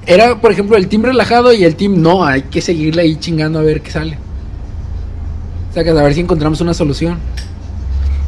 [0.06, 3.60] era, por ejemplo, el team relajado y el team, no, hay que seguirle ahí chingando
[3.60, 4.18] a ver qué sale.
[5.74, 7.18] Sacas, a ver si encontramos una solución.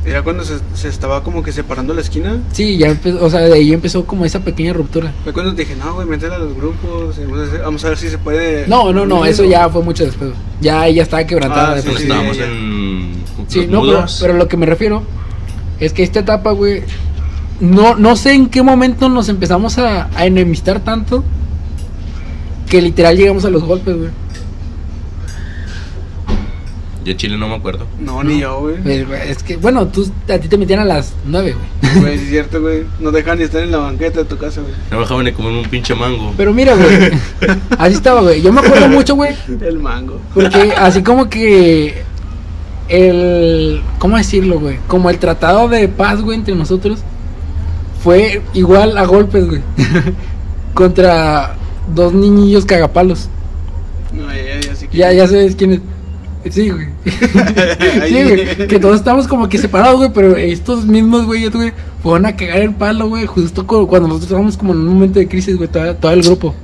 [0.06, 2.38] Era cuando se, se estaba como que separando la esquina.
[2.54, 5.12] Sí, ya empezó, o sea, de ahí empezó como esa pequeña ruptura.
[5.24, 7.18] Fue cuando te dije, no, güey, métela a los grupos.
[7.20, 8.66] Vamos a, hacer- vamos a ver si se puede.
[8.68, 10.32] No, no, no, eso ya fue mucho después.
[10.62, 12.04] Ya ella estaba quebrantada Ah, de sí, Pues sí.
[12.08, 12.46] estábamos ya.
[12.46, 13.24] en.
[13.48, 15.04] Sí, no, pero, pero lo que me refiero
[15.80, 16.84] es que esta etapa, güey,
[17.60, 21.24] no, no sé en qué momento nos empezamos a, a enemistar tanto
[22.70, 24.10] que literal llegamos a los golpes, güey.
[27.06, 27.86] Yo Chile no me acuerdo.
[28.00, 28.76] No, ni yo, güey.
[28.84, 32.02] Pues, güey, Es que, bueno, tú, a ti te metían a las nueve, güey.
[32.02, 32.84] Güey, sí es cierto, güey.
[33.00, 34.74] No dejan ni estar en la banqueta de tu casa, güey.
[34.92, 36.34] No dejaban ni comer un pinche mango.
[36.38, 37.12] Pero mira, güey,
[37.78, 38.42] así estaba, güey.
[38.42, 40.20] Yo me acuerdo mucho, güey, El mango.
[40.34, 42.04] porque así como que
[42.90, 44.78] el, ¿cómo decirlo, güey?
[44.88, 47.00] Como el tratado de paz, güey, entre nosotros
[48.04, 49.62] fue igual a golpes, güey.
[50.74, 51.56] Contra
[51.96, 53.30] dos niñillos cagapalos.
[54.14, 55.80] No, ya, ya, sí que- Ya, ya sabes quién es.
[56.50, 56.88] Sí, güey.
[58.08, 58.68] sí, güey.
[58.68, 60.12] Que todos estamos como que separados, güey.
[60.14, 61.74] Pero estos mismos, güey, güey,
[62.04, 63.26] fueron a cagar el palo, güey.
[63.26, 65.70] Justo cu- cuando nosotros estábamos como en un momento de crisis, güey.
[65.70, 66.56] Todo, todo el grupo.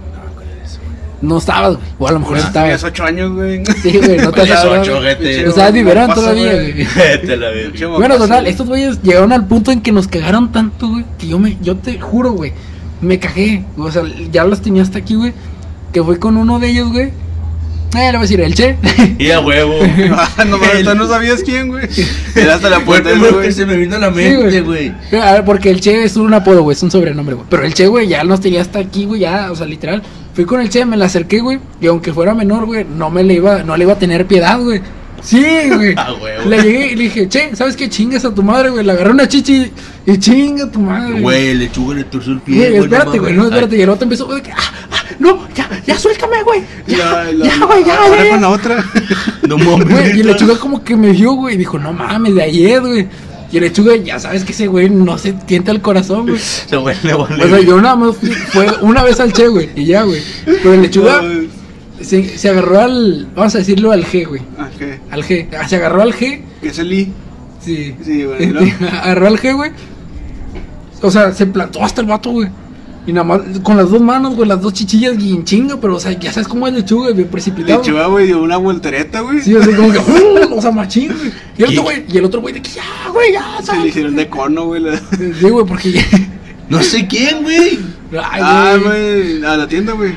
[1.22, 1.88] No estabas, güey.
[1.98, 2.68] O a lo mejor Pues, estabas.
[2.70, 3.64] Tenías ocho años, güey.
[3.82, 5.18] Sí, güey, no te has ocho, güey.
[5.18, 6.86] Pinche O sea, mocoso, todavía, güey.
[7.26, 7.48] Te la.
[7.52, 11.28] Pinche Bueno, total, estos güeyes llegaron al punto en que nos cagaron tanto, güey, que
[11.28, 12.52] yo me, yo te juro, güey,
[13.02, 13.64] me cagé.
[13.78, 15.34] O sea, ya los tenía hasta aquí, güey.
[15.94, 17.12] Que fue con uno de ellos, güey.
[17.94, 18.76] Eh, le voy a decir, el Che.
[19.20, 19.80] Y a huevo.
[20.12, 21.88] Ah, no, tú no sabías quién, güey.
[22.36, 23.52] Era hasta la puerta güey.
[23.52, 24.92] se me vino a la Sí, mente, güey.
[25.12, 25.22] güey.
[25.22, 27.48] A ver, porque el Che es un apodo, güey, es un sobrenombre, güey.
[27.50, 30.02] Pero el Che, güey, ya nos tenía hasta aquí, güey, ya, o sea, literal.
[30.34, 31.60] Fui con el Che, me la acerqué, güey.
[31.80, 34.60] Y aunque fuera menor, güey, no me le iba, no le iba a tener piedad,
[34.60, 34.82] güey.
[35.22, 35.94] Sí, güey.
[35.98, 36.50] A huevo.
[36.50, 37.90] Le llegué y le dije, Che, ¿sabes qué?
[37.90, 38.84] Chingas a tu madre, güey.
[38.86, 39.72] Le agarré una chichi
[40.06, 41.20] y chinga a tu madre.
[41.22, 42.70] Güey, lechuga le torció el pie.
[42.72, 43.78] Güey, espérate, güey, no, espérate.
[43.78, 44.58] Y el otro empezó, güey, ah,
[44.92, 46.62] ah, no, ya, ya, suéltame, güey.
[46.88, 48.30] Ya, La- ya, güey, ya, güey.
[48.32, 48.84] con la otra.
[49.48, 49.88] No mames.
[49.90, 52.82] Güey, y el lechuga como que me vio, güey, y dijo, no mames, de ayer,
[52.82, 53.08] güey.
[53.52, 56.40] Y el lechuga, ya sabes que ese güey no se tienta el corazón, güey.
[56.68, 57.44] Se güey le vale.
[57.46, 60.22] O sea, yo nada más fui, fue una vez al Che, güey, y ya, güey.
[60.46, 61.48] Pero el lechuga No,
[62.04, 64.42] se, se agarró al, vamos a decirlo, al G, güey.
[64.58, 65.00] ah, ¿qué?
[65.12, 65.48] Al G.
[65.58, 67.14] Ah, Se agarró al G, ¿Qué es el I?
[67.62, 67.96] sí.
[68.04, 68.60] Sí, güey, ¿no?
[68.88, 69.72] agarró al G, güey.
[71.02, 72.50] O sea, se plantó hasta el vato, güey.
[73.08, 75.96] Y nada más con las dos manos, güey, las dos chichillas y en chinga, pero
[75.96, 77.80] o sea, ya sabes cómo es lechuga, güey, precipitado.
[77.82, 79.42] Lechuga, güey, dio una voltereta, güey.
[79.42, 80.00] Sí, así como que,
[80.52, 80.58] ¡uh!
[80.58, 81.32] o sea, machín, güey.
[81.58, 81.74] Y el ¿Qué?
[81.80, 82.84] otro güey, y el otro güey de que ya,
[83.14, 83.86] güey, ya, Se le ¿sabes?
[83.90, 84.82] hicieron de cono, güey.
[84.82, 86.02] la- Sí, güey, porque ya.
[86.68, 87.78] No sé quién, güey.
[88.14, 89.38] Ay, Ah, güey.
[89.40, 90.14] güey, a la tienda, güey.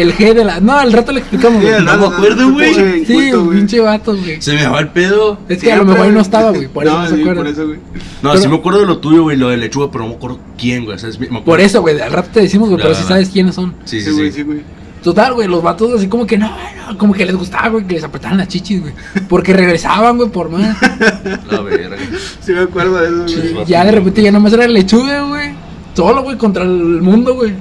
[0.00, 0.60] El G de la.
[0.60, 1.82] No, al rato le explicamos, güey.
[1.82, 3.04] no me acuerdo, no, güey.
[3.04, 4.40] Sí, un pinche vato, güey.
[4.40, 5.38] Se me va el pedo.
[5.48, 6.68] Es que a lo mejor ahí no estaba, güey.
[6.68, 7.40] Por eso no, se sí, acuerda.
[7.42, 7.78] por eso, güey.
[8.22, 10.16] No, Pero- sí me acuerdo de lo tuyo, güey, lo de lechuga, pero no me
[10.16, 10.96] acuerdo quién, güey.
[11.44, 12.00] Por eso, güey.
[12.00, 13.74] Al rato te decimos, güey, pero si sabes quiénes son.
[13.84, 14.36] Sí, Sí, sí, güey, sí.
[14.38, 14.60] sí, güey.
[15.02, 16.48] Total, güey, los vatos así como que no,
[16.88, 18.92] no, como que les gustaba, güey, que les apretaban las chichis, güey.
[19.28, 20.76] Porque regresaban, güey, por más.
[21.50, 21.96] La verga.
[22.40, 23.22] Sí me acuerdo de eso,
[23.52, 23.64] güey.
[23.64, 23.70] Sí.
[23.70, 25.50] ya de repente ya nomás era lechuga, güey.
[25.98, 27.52] Solo, güey, contra el mundo, güey.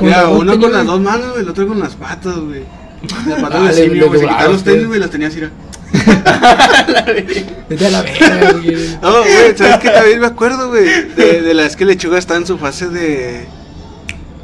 [0.00, 2.62] Mira, uno con las dos manos, güey, el otro con las patas, güey.
[3.26, 4.20] Las patas de simio, güey.
[4.20, 5.50] Se los tenis, güey, las tenía así, era.
[7.68, 8.76] Vete a la verga, güey.
[9.02, 9.90] No, güey, ¿sabes qué?
[9.90, 10.84] También me acuerdo, güey.
[11.16, 13.46] De, de la vez que Lechuga está en su fase de.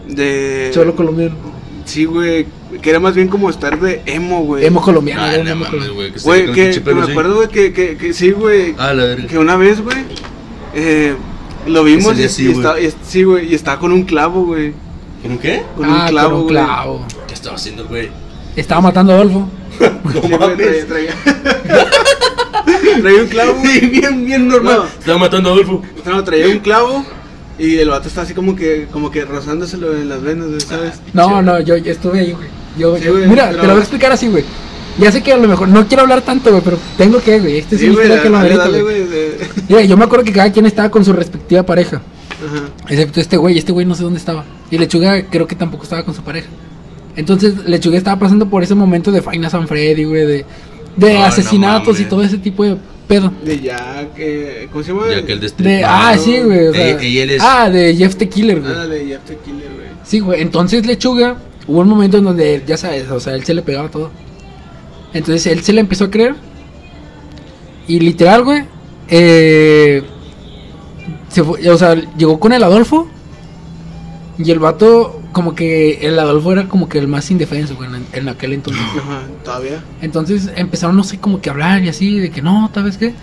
[0.08, 0.72] De.
[0.74, 1.36] Cholo colombiano.
[1.84, 2.48] Sí, güey.
[2.82, 4.66] Que era más bien como estar de emo, güey.
[4.66, 5.22] Emo colombiano.
[5.22, 5.90] Ah, no mames,
[6.24, 6.52] güey.
[6.52, 8.74] que que, me acuerdo, güey, que, que, que sí, güey.
[8.76, 9.28] Ah, la verga.
[9.28, 9.98] Que una vez, güey.
[10.74, 11.14] Eh,
[11.66, 12.56] lo vimos y, día sí, y güey.
[12.58, 14.72] estaba, y- sí, güey, y estaba con un clavo, güey.
[15.22, 15.62] ¿Con un qué?
[15.76, 16.54] Con ah, un clavo, con un güey.
[16.54, 17.06] clavo.
[17.28, 18.08] ¿Qué estaba haciendo, güey?
[18.54, 19.48] Estaba matando a Adolfo.
[20.04, 20.56] No Sí, mames.
[20.56, 21.14] traía, traía.
[23.02, 23.80] traía un clavo, güey.
[23.80, 24.76] Sí, bien, bien normal.
[24.78, 24.84] No.
[24.86, 25.82] Estaba matando a Adolfo.
[26.04, 27.04] No, traía un clavo
[27.58, 30.94] y el vato está así como que, como que rozándoselo en las venas, ¿sabes?
[31.12, 32.48] No, no, yo, yo estuve ahí, güey.
[32.78, 34.44] Yo, Sí, yo- güey, mira, pero- te lo voy a explicar así, güey.
[34.98, 37.58] Ya sé que a lo mejor no quiero hablar tanto, güey, pero tengo que, güey.
[37.58, 38.96] Este es Sí, historia que lo dale, amerita, güey.
[39.68, 41.96] Mira, yo me acuerdo que cada quien estaba con su respectiva pareja.
[41.96, 42.68] Ajá.
[42.88, 44.44] Excepto este güey, este güey no sé dónde estaba.
[44.70, 46.48] Y Lechuga creo que tampoco estaba con su pareja.
[47.16, 50.44] Entonces, Lechuga estaba pasando por ese momento de Faina San Freddy, güey, de,
[50.96, 52.76] de no asesinatos y todo ese tipo de
[53.08, 53.32] pedo.
[53.44, 55.08] De Jack, eh, ¿cómo se llama?
[55.10, 56.66] Ya que el De, ah, sí, güey.
[56.68, 58.72] o sea, es- Ah, de Jeff the Killer, güey.
[58.74, 59.86] Ah, de Jack the Killer, güey.
[60.04, 60.42] Sí, güey.
[60.42, 61.36] Entonces Lechuga,
[61.66, 64.10] hubo un momento en donde, ya sabes, o sea, él se le pegaba todo.
[65.16, 66.34] Entonces él se le empezó a creer.
[67.88, 68.64] Y literal, güey,
[69.08, 70.02] eh,
[71.28, 73.08] se fue- o sea, llegó con el Adolfo.
[74.38, 78.06] Y el vato, como que el Adolfo era como que el más indefenso, güey, en,
[78.12, 78.82] en aquel entonces.
[78.98, 79.82] Ajá, todavía.
[80.02, 83.14] Entonces empezaron, no sé, como que hablar y así, de que no, ¿sabes qué?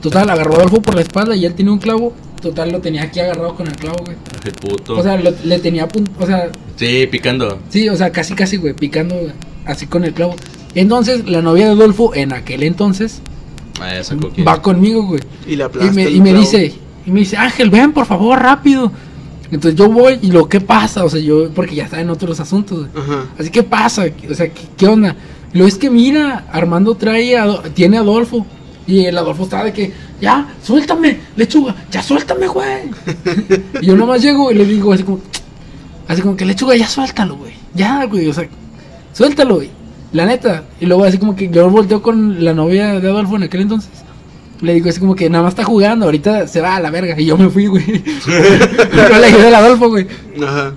[0.00, 2.12] Total, agarró a Adolfo por la espalda y él tenía un clavo.
[2.40, 4.16] Total, lo tenía aquí agarrado con el clavo, güey.
[4.44, 4.96] Qué puto.
[4.96, 7.58] O sea, lo- le tenía, pun- o sea, sí, picando.
[7.68, 9.32] Sí, o sea, casi, casi, güey, picando güey,
[9.66, 10.36] así con el clavo.
[10.74, 13.22] Entonces, la novia de Adolfo, en aquel entonces,
[13.80, 13.92] Ah,
[14.46, 15.22] va conmigo, güey.
[15.46, 16.74] Y me, y me dice,
[17.06, 18.92] y me dice, Ángel, ven por favor, rápido.
[19.50, 22.38] Entonces yo voy y lo que pasa, o sea, yo, porque ya está en otros
[22.40, 22.78] asuntos.
[22.78, 23.04] güey.
[23.04, 23.24] Ajá.
[23.38, 25.16] Así que pasa, o sea, ¿qué, qué onda?
[25.54, 28.46] Lo es que mira, Armando trae, a, tiene a Adolfo.
[28.86, 32.82] Y el Adolfo estaba de que, ya, suéltame, lechuga, ya suéltame, güey.
[33.80, 35.20] y yo nomás llego y le digo así como,
[36.06, 37.54] así como que lechuga, ya suéltalo, güey.
[37.74, 38.46] Ya, güey, o sea,
[39.12, 39.70] suéltalo, güey.
[40.12, 40.64] La neta.
[40.80, 43.90] Y luego así como que yo volteo con la novia de Adolfo en aquel entonces.
[44.60, 47.18] Le digo así como que nada más está jugando, ahorita se va a la verga.
[47.18, 47.84] Y yo me fui, güey.
[48.26, 50.06] Yo le ayudé al Adolfo, güey.
[50.46, 50.72] Ajá.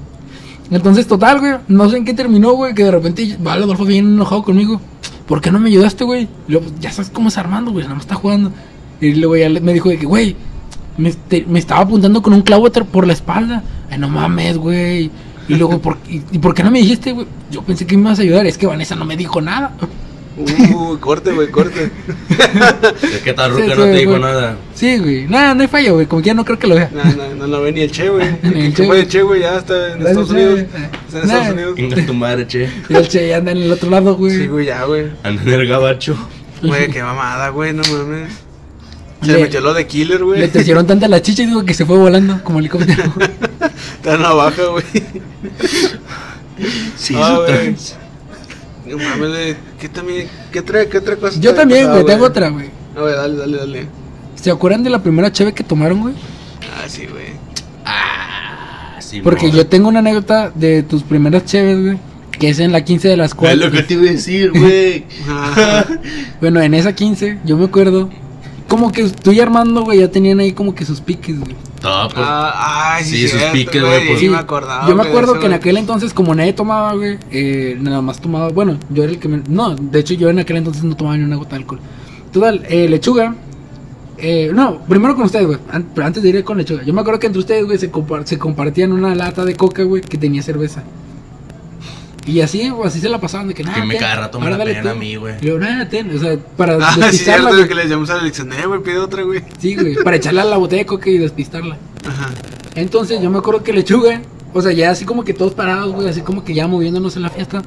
[0.72, 3.86] Entonces, total, güey, no sé en qué terminó, güey, que de repente va el Adolfo
[3.86, 4.80] bien enojado conmigo.
[5.28, 6.24] ¿Por qué no me ayudaste, güey?
[6.48, 8.52] Y luego, ya sabes cómo es Armando, güey, nada más está jugando.
[9.02, 10.36] Y luego ya me dijo de que, güey,
[10.98, 13.64] me, te- me estaba apuntando con un clavo por la espalda.
[13.92, 15.12] Ay, no mames, güey.
[15.48, 17.28] Y luego, ¿por, y, y por qué no me dijiste, güey?
[17.52, 19.74] Yo pensé que me ibas a ayudar, es que Vanessa no me dijo nada.
[20.36, 21.92] Uh, corte, güey, corte.
[22.30, 24.58] ¿De qué tal Sí, Ruca sí, no te dijo nada?
[24.74, 26.90] Sí, güey, nada, no hay fallo, güey, como que ya no creo que lo vea.
[26.92, 28.26] No, no, no lo ve ni el Che, güey.
[28.44, 28.86] El ¿Qué Che.
[28.88, 29.42] fue el Che, güey?
[29.42, 30.34] Ya está en Gracias, Estados Che.
[30.34, 30.60] Unidos.
[30.60, 31.34] Está en Nah.
[31.34, 31.76] Estados Unidos.
[31.76, 32.70] Venga tu madre, che.
[32.90, 34.36] Y el Che ya anda en el otro lado, güey.
[34.36, 35.12] Sí, güey, ya, güey.
[35.24, 36.16] Anda en el gabacho.
[36.64, 38.32] Güey, qué mamada, güey, no mames.
[39.22, 40.40] Se Le- metió lo de killer, güey.
[40.40, 43.04] Le tecieron tanta la chicha y digo que se fue volando como helicóptero.
[44.04, 44.84] La baja, güey.
[46.96, 47.76] Sí, Ah, güey.
[48.86, 49.56] No mames.
[49.80, 50.28] ¿Qué también?
[50.52, 50.88] ¿Qué trae?
[50.88, 51.40] ¿Qué otra cosa?
[51.40, 52.70] Yo también, güey, tengo otra, güey.
[52.96, 53.88] A ver, dale, dale, dale.
[54.36, 56.14] ¿Se acuerdan de la primera cheve que tomaron, güey?
[56.62, 57.28] Ah, sí, güey.
[57.86, 61.98] Ah, sí, Porque yo tengo una anécdota de tus primeras cheves, güey.
[62.32, 63.60] Que es en la 15 de las Es cuales.
[63.66, 65.06] lo que te iba a decir, güey.
[66.42, 68.10] Bueno, en esa 15, yo me acuerdo.
[68.68, 71.56] Como que tú y Armando, güey, ya tenían ahí como que sus piques, güey.
[71.84, 74.20] No, pues, Ah, ay, sí, Sí, sus cierto, piques, güey, pues.
[74.20, 74.88] Sí, me acordaba.
[74.88, 78.48] yo me acuerdo que en aquel entonces, como nadie tomaba, güey, eh, nada más tomaba.
[78.50, 79.42] Bueno, yo era el que me.
[79.50, 81.80] No, de hecho, yo en aquel entonces no tomaba ni una gota de alcohol.
[82.32, 83.36] Total, eh, lechuga.
[84.18, 85.60] Eh, no, primero con ustedes, güey.
[85.72, 86.84] an- pero antes de ir con lechuga.
[86.84, 89.84] Yo me acuerdo que entre ustedes, güey, se, compar- se compartían una lata de coca,
[89.84, 90.84] güey, que tenía cerveza.
[92.26, 93.76] Y así, güey, así se la pasaban de que nada.
[93.82, 95.36] que me cada rato me la pena a mí, güey.
[95.42, 97.68] Y luego, nada, ten, o sea, para Ah, sí, despistarla, güey.
[97.68, 98.28] que le llamamos a la.
[98.28, 99.42] Eh, güey, pide otra, güey.
[99.60, 101.78] Sí, güey, para echarle a la botella de coca y despistarla.
[102.08, 102.30] Ajá.
[102.76, 104.22] Entonces yo me acuerdo que Lechuga,
[104.54, 107.24] o sea, ya así como que todos parados, güey, así como que ya moviéndonos en
[107.24, 107.62] la fiesta.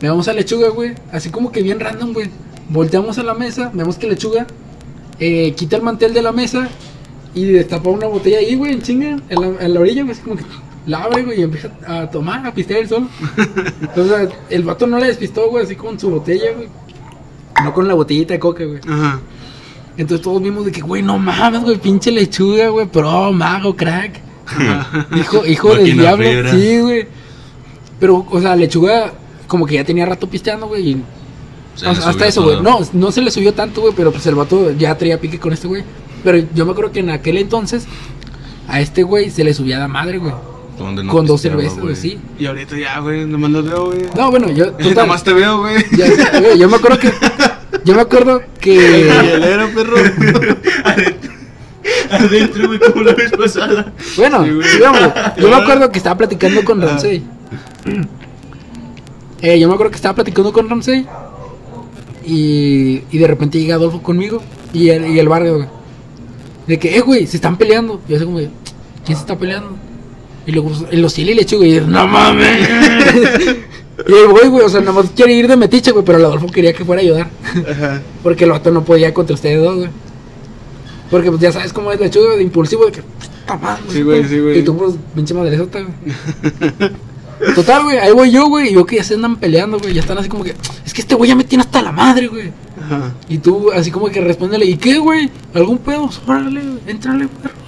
[0.00, 2.30] Vemos a Lechuga, güey, así como que bien random, güey.
[2.70, 4.46] Volteamos a la mesa, vemos que Lechuga
[5.18, 6.68] eh, quita el mantel de la mesa
[7.34, 10.22] y destapa una botella ahí, güey, en chinga, en la, en la orilla, güey, así
[10.22, 10.44] como que
[10.90, 13.08] la abre, güey, y empieza a tomar, a pistear el sol.
[13.94, 16.68] sea, el vato no la despistó, güey, así con su botella, güey.
[17.64, 18.80] No con la botellita de coca, güey.
[18.88, 19.20] Ajá.
[19.96, 24.20] Entonces todos vimos de que, güey, no mames, güey, pinche lechuga, güey, pro, mago, crack.
[25.16, 26.24] Hijo, hijo del diablo.
[26.28, 26.50] fibra.
[26.52, 27.06] Sí, güey.
[28.00, 29.12] Pero, o sea, lechuga,
[29.46, 30.90] como que ya tenía rato pisteando, güey.
[30.90, 31.04] y-
[31.86, 32.60] hasta eso, güey.
[32.60, 35.52] No, no se le subió tanto, güey, pero pues el vato ya traía pique con
[35.52, 35.82] este güey.
[36.24, 37.86] Pero yo me acuerdo que en aquel entonces,
[38.68, 40.32] a este güey se le subía la madre, güey.
[40.80, 42.18] Donde no con dos cervezas, güey, sí.
[42.38, 44.00] Y ahorita ya, güey, nomás los veo, güey.
[44.16, 45.76] No, bueno, yo, total, Nomás te veo, güey.
[45.96, 47.12] ya yo me acuerdo que,
[47.84, 48.74] yo me acuerdo que,
[49.22, 49.96] Hielero, perro.
[52.10, 53.92] Adentro, güey, como la vez pasada.
[54.16, 54.68] Bueno, Sí, güey.
[54.74, 55.00] digamos,
[55.36, 57.22] yo me acuerdo que estaba platicando con Ramsey.
[59.42, 61.06] Eh, yo me acuerdo que estaba platicando con Ramsey.
[62.26, 64.42] Y, y de repente llega Adolfo conmigo.
[64.72, 65.68] Y el, y el barrio, güey.
[66.66, 68.00] De que, eh, güey, se están peleando.
[68.06, 68.50] Y yo así como, ¿quién
[69.06, 69.76] se está peleando?
[70.46, 71.76] Y luego, y le echo, güey.
[71.76, 72.68] Y no mames.
[74.08, 76.04] y el güey, güey, o sea, nada más quiere ir de metiche, güey.
[76.04, 77.30] Pero el Adolfo quería que fuera a ayudar.
[77.68, 78.02] Ajá.
[78.22, 79.90] Porque el vato no podía contra ustedes dos, güey.
[81.10, 83.82] Porque pues ya sabes cómo es lechuga de impulsivo de que puta madre.
[83.88, 84.58] Sí, güey, sí, güey.
[84.60, 86.90] Y tú pues pinche madresota, güey.
[87.54, 90.02] Total, güey, ahí voy yo, güey, y yo que ya se andan peleando, güey, ya
[90.02, 92.52] están así como que, es que este güey ya me tiene hasta la madre, güey.
[92.84, 93.14] Ajá.
[93.30, 95.30] Y tú así como que respóndele, ¿y qué, güey?
[95.54, 96.10] ¿Algún pedo?
[96.26, 97.59] Órale, güey, éntrale, perro.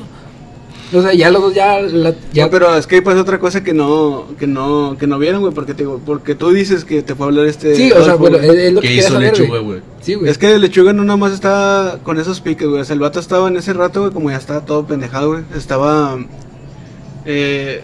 [0.95, 3.39] O sea, ya los dos ya, la- ya No, pero es que ahí pasa otra
[3.39, 6.85] cosa que no, que no, que no vieron, güey, porque te digo, porque tú dices
[6.85, 7.75] que te fue a hablar este.
[7.75, 9.65] Sí, o sea, bueno, es, es lo que ¿Qué quería hizo saber, Lechuga, güey.
[9.65, 9.81] güey?
[10.03, 10.31] Sí, güey.
[10.31, 12.81] Es que Lechuga no nada más estaba con esos piques, güey.
[12.83, 15.45] O sea, el vato estaba en ese rato, güey, como ya estaba todo pendejado, güey.
[15.57, 16.19] Estaba
[17.25, 17.83] eh,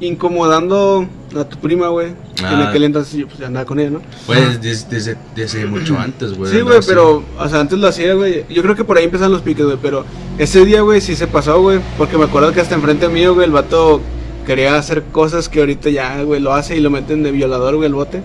[0.00, 2.14] incomodando a tu prima, güey.
[2.36, 2.68] que En Ah.
[2.68, 4.02] aquel entonces yo pues ya andaba con ella, ¿no?
[4.26, 6.52] Pues desde, desde, desde mucho antes, güey.
[6.52, 6.88] Sí, güey, así.
[6.88, 8.44] pero, o sea, antes lo hacía, güey.
[8.50, 9.78] Yo creo que por ahí empezaron los piques, güey.
[9.80, 10.04] Pero
[10.38, 11.80] ese día, güey, sí se pasó, güey.
[11.98, 14.00] Porque me acuerdo que hasta enfrente mío, güey, el vato
[14.46, 17.86] quería hacer cosas que ahorita ya, güey, lo hace y lo meten de violador, güey,
[17.86, 18.22] el bote.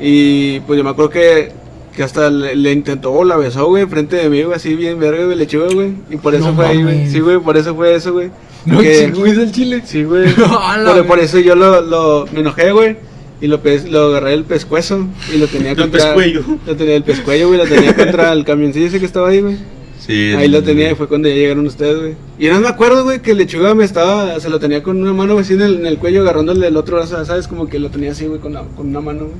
[0.00, 1.52] Y pues yo me acuerdo que,
[1.94, 4.98] que hasta le, le intentó o la besó, güey, enfrente de mí, güey, así bien
[4.98, 5.92] verga, güey, le echó, güey.
[6.10, 7.10] Y por eso No fue ahí, güey.
[7.10, 8.30] Sí, güey, por eso fue eso, güey.
[8.64, 9.82] No, Que- güey, del chile.
[9.84, 10.34] Sí, güey.
[10.36, 12.96] La por, eso yo lo, lo, me enojé, güey.
[13.40, 16.14] Y lo, lo agarré el pescuezo y lo tenía El contra...
[16.14, 16.42] pescuello.
[16.64, 19.56] Lo tenía el pescuello, güey, lo tenía contra el camioncillo ese que estaba ahí, güey.
[20.04, 22.14] Sí, Ahí lo el- tenía y fue cuando ya llegaron ustedes, güey.
[22.38, 25.38] Y no me acuerdo, güey, que lechuga me estaba, se lo tenía con una mano
[25.38, 27.46] así en el, en el cuello, agarrándole el otro brazo, ¿sabes?
[27.46, 29.36] Como que lo tenía así, güey, con, la- con una mano, güey.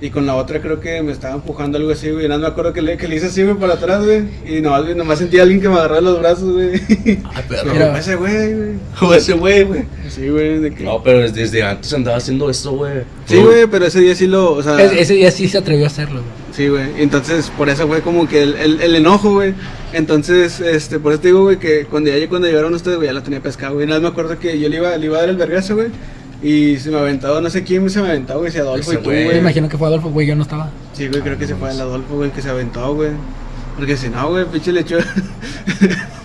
[0.00, 2.24] Y con la otra creo que me estaba empujando algo así, güey.
[2.24, 4.22] Y nada, me acuerdo que le, que le hice así, güey, para atrás, güey.
[4.48, 6.70] Y nomás, güey, nomás sentí a alguien que me agarraba los brazos, güey.
[7.08, 7.72] Ay, perro.
[7.72, 7.96] Mira.
[7.98, 8.70] ese güey, güey.
[9.00, 9.82] O ese güey, güey.
[10.08, 10.82] Sí, güey, de que...
[10.82, 13.02] No, pero desde, desde antes andaba haciendo esto, güey.
[13.26, 14.82] Sí, güey, pero ese día sí lo, o sea...
[14.82, 16.41] Es- ese día sí se atrevió a hacerlo, güey.
[16.52, 16.84] Sí, güey.
[16.98, 19.54] Entonces, por eso fue como que el, el, el enojo, güey.
[19.92, 23.14] Entonces, este, por eso te digo, güey, que cuando ya cuando llegaron ustedes, güey, ya
[23.14, 23.86] la tenía pescado, güey.
[23.86, 25.88] Nada más me acuerdo que yo le iba, le iba a dar el vergazo, güey.
[26.42, 29.02] Y se me aventaba, no sé quién se me aventaba, güey, si Adolfo Ese y
[29.02, 29.28] tú, güey.
[29.28, 30.70] Me imagino que fue Adolfo, güey, yo no estaba.
[30.92, 33.10] Sí, güey, creo que se fue el Adolfo, güey, que se aventó, güey.
[33.76, 35.04] Porque si no, güey, pinche lechuga.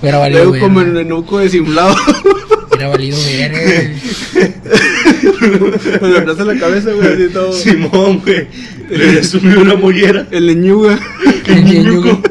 [0.02, 0.62] Valido, Luego güey.
[0.62, 1.96] como en el nuco desinflado.
[2.70, 4.48] Hubiera valido, ver, güey.
[6.02, 7.54] Me lo abraza la cabeza, güey, así todo.
[7.54, 8.48] Simón, güey.
[8.90, 10.28] Le subido una mollera.
[10.32, 11.00] El leñuga.
[11.48, 12.22] El ñeñugo.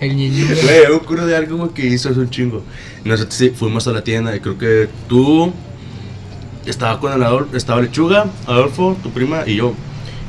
[0.00, 0.54] El ñeñugo.
[0.62, 2.62] Güey, me ocurre de algo, güey, que hizo hace un chingo.
[3.04, 5.52] Nosotros sí, fuimos a la tienda y creo que tú
[6.66, 9.74] estaba con el Adolfo, estaba Lechuga, Adolfo, tu prima y yo.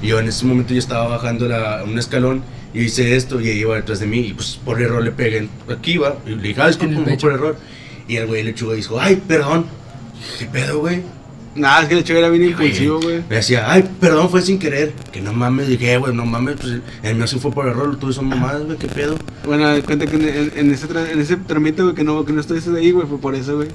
[0.01, 2.41] Y yo en ese momento yo estaba bajando la- un escalón
[2.73, 5.47] y hice esto y ella iba detrás de mí y pues por error le pegué
[5.69, 6.17] aquí, va.
[6.25, 7.57] Y le dije, ah, disculpa, por error.
[8.11, 9.65] Y el güey Lechuga dijo, ay, perdón.
[10.37, 11.01] ¿Qué pedo, güey?
[11.55, 13.23] Nada, es que el lechuga era bien impulsivo, güey.
[13.29, 14.91] Me decía, ay, perdón, fue sin querer.
[15.13, 17.97] Que no mames, dije, "Eh, güey, no mames, pues el mío sí fue por error,
[17.97, 19.17] tú son mamadas, güey, qué pedo.
[19.45, 20.15] Bueno, cuenta que
[20.55, 23.17] en, ese, tra- en ese tramite, güey, que no, que no estuviste ahí, güey, fue
[23.17, 23.69] por eso, güey.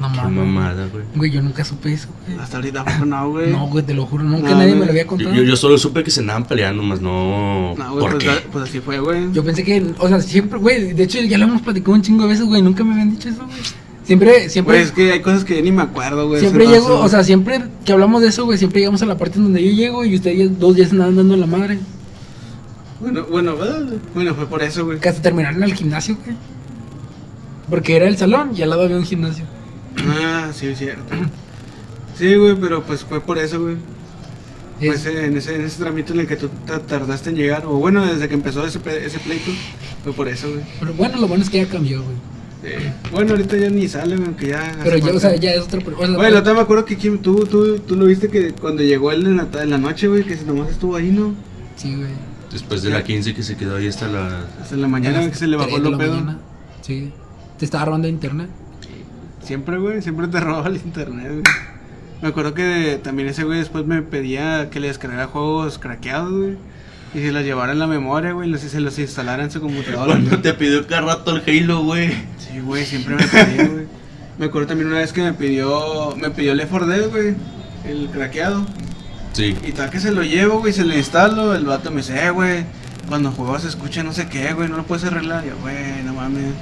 [0.00, 0.32] No Qué mames.
[0.46, 1.04] mamada, güey.
[1.14, 2.38] Güey, yo nunca supe eso, güey.
[2.38, 3.50] Hasta ahorita pues, no, güey.
[3.52, 4.80] No, güey, te lo juro, nunca No, nadie güey.
[4.80, 5.34] me lo había contado.
[5.34, 7.74] yo, yo solo supe que se andaban peleando, más no.
[7.76, 8.48] No, güey, ¿Por pues, qué?
[8.50, 9.30] pues así fue, güey.
[9.32, 12.22] Yo pensé que, o sea, siempre, güey, de hecho ya lo hemos platicado un chingo
[12.22, 13.58] de veces, güey, nunca me habían dicho eso, güey.
[14.04, 16.40] Siempre, siempre, Güey, es que hay cosas que ya ni me acuerdo, güey.
[16.40, 19.36] siempre llego, o sea, siempre que hablamos de eso, güey, siempre llegamos a la parte
[19.36, 21.78] en donde yo llego y ustedes ya- dos días andaban dando la madre.
[23.00, 23.54] Bueno, bueno,
[24.14, 24.98] bueno, fue por eso, güey.
[24.98, 26.36] Que hasta terminaron en el gimnasio, güey.
[27.68, 29.44] Porque era el salón y al lado había un gimnasio.
[30.08, 31.14] Ah, sí, es cierto.
[32.16, 33.76] Sí, güey, pero pues fue por eso, güey.
[34.80, 37.64] Es- Pues en ese, en ese tramite en el que tú ta- tardaste en llegar,
[37.66, 39.50] o bueno, desde que empezó ese, ese pleito,
[40.04, 40.62] fue por eso, güey.
[40.80, 42.16] pero bueno, lo bueno es que ya cambió, güey.
[42.62, 44.76] Eh, bueno, ahorita ya ni sale, güey, aunque ya.
[44.82, 46.16] Pero ya, o sea, ya es otra persona.
[46.16, 49.12] Güey, la otra me acuerdo que Kim, tú, tú, tú lo viste que cuando llegó
[49.12, 51.34] él en la, en la noche, güey, que nomás estuvo ahí, ¿no?
[51.76, 52.08] Sí, güey.
[52.52, 54.44] Después de la 15 que se quedó ahí hasta la.
[54.60, 56.12] Hasta la mañana, güey, que se le bajó lo pedo.
[56.14, 56.38] mañana.
[56.82, 57.12] Sí.
[57.58, 58.48] Te estaba robando internet.
[59.42, 61.42] Siempre, güey, siempre te roba el internet, güey.
[62.22, 66.56] Me acuerdo que también ese güey después me pedía que le descargara juegos craqueados, güey.
[67.14, 69.60] Y se los llevara en la memoria, güey, y los- se los instalara en su
[69.60, 70.12] computadora.
[70.12, 72.10] Cuando te pidió cada rato el Halo, güey.
[72.38, 73.86] Sí, güey, siempre me pedía, güey.
[74.38, 77.34] Me acuerdo también una vez que me pidió, me pidió 4 Dead, güey,
[77.84, 78.64] el craqueado.
[79.32, 79.56] Sí.
[79.66, 82.30] Y tal que se lo llevo, güey, se lo instalo, el vato me dice, eh,
[82.30, 82.64] güey,
[83.08, 85.44] cuando juegas se escucha no sé qué, güey, no lo puedes arreglar.
[85.44, 86.52] Y yo, güey, no mames.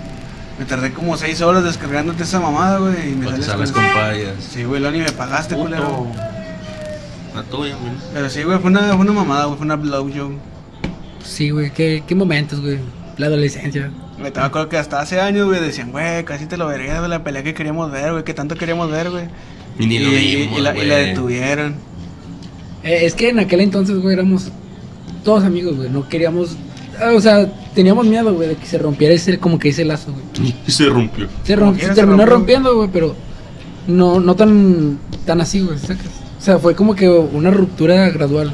[0.59, 3.85] Me tardé como 6 horas descargándote esa mamada, güey, y me Cuando sales sales con-
[3.85, 4.35] con fallas.
[4.53, 6.07] Sí, güey, lo ni me pagaste, culero.
[7.35, 7.93] La tuya, güey.
[8.13, 10.33] Pero sí, güey, fue una, fue una mamada, güey, fue una blowjob.
[11.25, 11.71] Sí, güey.
[11.73, 12.79] ¿Qué, qué momentos, güey.
[13.19, 13.91] La adolescencia.
[14.21, 17.09] Me te acuerdo que hasta hace años, güey, decían, güey, casi te lo verías, güey,
[17.11, 19.25] la pelea que queríamos ver, güey, que tanto queríamos ver, güey.
[19.79, 21.77] Y ni lo vimos, y la, y la detuvieron.
[22.83, 24.51] Eh, es que en aquel entonces, güey, éramos
[25.25, 25.89] todos amigos, güey.
[25.91, 26.57] No queríamos.
[27.01, 30.13] Ah, O sea, teníamos miedo, güey, de que se rompiera ese, como que ese lazo,
[30.13, 30.55] güey.
[30.67, 31.27] Y se rompió.
[31.45, 32.27] Se, romp- se terminó rompió.
[32.37, 33.15] rompiendo, güey, pero
[33.87, 36.07] no, no tan, tan así, güey, sacas.
[36.39, 38.53] O sea, fue como que una ruptura gradual.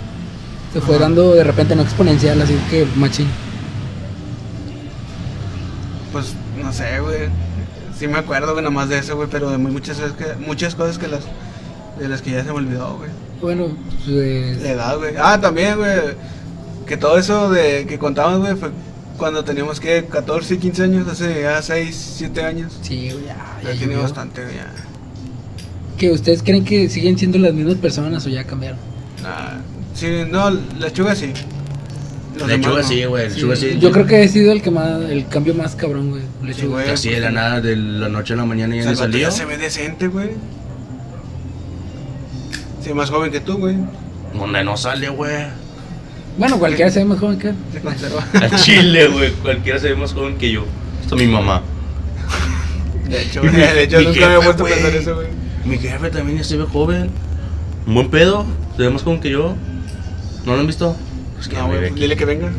[0.73, 1.05] Se fue Ajá.
[1.05, 3.29] dando de repente no exponencial, así que machín.
[6.13, 7.29] Pues, no sé, güey.
[7.99, 10.99] Sí me acuerdo, güey, nomás de eso, güey, pero de muchas, veces que, muchas cosas
[10.99, 11.23] que las,
[11.99, 13.11] de las que ya se me olvidó, güey.
[13.41, 13.69] Bueno,
[14.05, 14.61] pues.
[14.63, 15.15] La edad, güey.
[15.21, 15.91] Ah, también, güey.
[16.87, 18.71] Que todo eso de que contamos, güey, fue
[19.17, 22.79] cuando teníamos que 14, 15 años, hace ya 6, 7 años.
[22.83, 24.73] Sí, güey, ya, Ya ya tiene bastante, güey, ya.
[25.97, 28.79] ¿Que ustedes creen que siguen siendo las mismas personas o ya cambiaron?
[29.23, 29.61] Nah,
[29.95, 31.33] sí, no, la chuga sí.
[32.37, 33.29] Los La demás lechuga sí, güey.
[33.29, 33.79] La Sí, sí.
[33.79, 36.23] Yo creo que he sido el que más, el cambio más cabrón, güey.
[36.43, 36.83] Lechuga.
[36.83, 36.91] güey.
[36.91, 39.31] Así de la nada, de la noche a la mañana O ya sea, no ya
[39.31, 40.31] se ve decente, güey.
[42.83, 43.77] Sí, más joven que tú, güey.
[44.35, 45.47] Donde no sale, güey.
[46.37, 47.55] Bueno, cualquiera se ve más joven que él.
[47.73, 48.27] Se conserva.
[48.35, 49.33] A Chile, güey.
[49.33, 50.65] Cualquiera se ve más joven que yo.
[51.01, 51.63] Esto mi mamá.
[53.09, 55.29] De hecho, güey, de hecho Mi nunca me jefe, había puesto a pensar eso, güey.
[55.65, 57.11] Mi jefe también ya se ve joven.
[57.87, 58.45] Un buen pedo.
[58.77, 59.55] Se ve más joven que yo.
[60.45, 60.97] ¿No lo han visto?
[61.35, 62.51] Pues que No, me güey, dile que venga.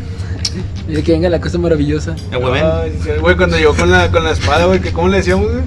[0.88, 2.16] Dice que venga la cosa maravillosa.
[2.32, 2.62] Eh, güey,
[3.04, 5.64] sí, cuando llegó con la, con la espada, güey, que ¿cómo le decíamos, güey?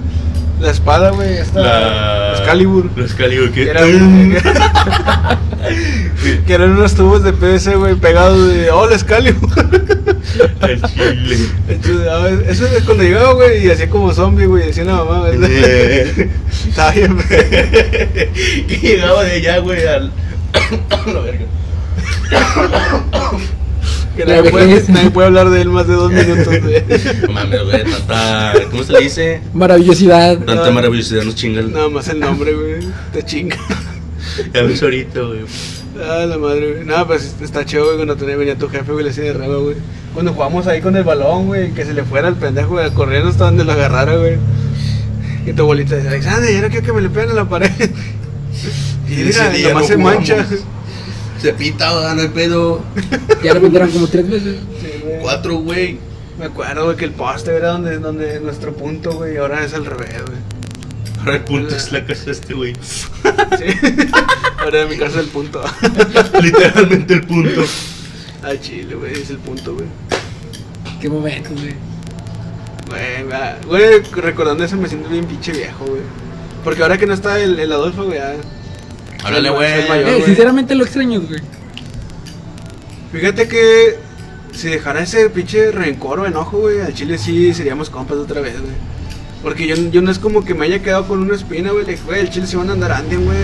[0.59, 1.59] La espada, güey, esta.
[1.61, 2.33] La...
[2.37, 2.89] Excalibur.
[2.97, 3.81] La Excalibur, Que, era-
[6.45, 8.69] que eran unos tubos de PVC, güey, pegados de.
[8.71, 9.49] ¡Oh, la Excalibur!
[10.61, 11.37] Al chile.
[11.67, 14.95] Entonces, a ver, Eso es cuando llegaba, güey, y hacía como zombie, güey, decía la
[15.03, 15.39] mamá, güey.
[16.67, 20.11] Estaba bien, que llegaba de allá, güey, al.
[21.13, 21.45] la verga.
[24.19, 24.89] Que nadie puede, vejez.
[24.89, 26.83] nadie puede hablar de él más de dos minutos, güey.
[27.21, 28.53] No mames, güey, tanta.
[28.69, 29.41] ¿Cómo se le dice?
[29.53, 30.39] Maravillosidad.
[30.39, 31.71] Tanta maravillosidad nos chinga el.
[31.71, 32.79] Nada más el nombre, güey.
[33.13, 33.55] Te chinga.
[34.53, 35.39] Ya ves ahorita, güey.
[36.01, 36.85] Ah, la madre, güey.
[36.85, 39.57] No, pues está chido, güey, cuando tenía, venía tu jefe, güey, le hacía de reba,
[39.57, 39.75] güey.
[40.13, 43.29] Cuando jugamos ahí con el balón, güey, que se le fuera el pendejo, güey, corriendo
[43.29, 44.37] hasta donde lo agarrara, güey.
[45.45, 47.71] Y tu abuelita dice, Alexander, ya no quiero que me le peguen a la pared.
[49.09, 50.29] Y Y mira, nomás no se jugamos.
[51.41, 52.81] Se pita, güey, no hay pedo.
[53.43, 54.57] Ya lo vendieron como tres veces.
[54.81, 55.19] Sí, güey.
[55.21, 55.97] Cuatro, güey.
[56.37, 59.73] Me acuerdo, güey, que el poste era donde, donde nuestro punto, güey, y ahora es
[59.73, 60.37] al revés, güey.
[61.19, 62.73] Ahora el punto es la casa de este, güey.
[62.81, 63.65] Sí.
[64.59, 65.61] ahora en mi casa es el punto.
[66.41, 67.61] Literalmente el punto.
[68.43, 69.85] Al chile, güey, es el punto, güey.
[71.01, 71.75] Qué momentos, güey.
[72.89, 76.01] Güey, va- güey, recordando eso me siento bien pinche viejo, güey.
[76.63, 78.35] Porque ahora que no está el, el Adolfo, güey, ya-
[79.23, 79.71] Háblale, güey.
[79.71, 81.39] Eh, sinceramente lo extraño, güey.
[83.11, 83.97] Fíjate que
[84.53, 88.59] si dejara ese pinche rencor o enojo, güey, al chile sí seríamos compas otra vez,
[88.59, 88.73] güey.
[89.41, 91.85] Porque yo, yo no es como que me haya quedado con una espina, güey.
[91.85, 93.37] le dije, Güey, el chile se van a andar anden, güey.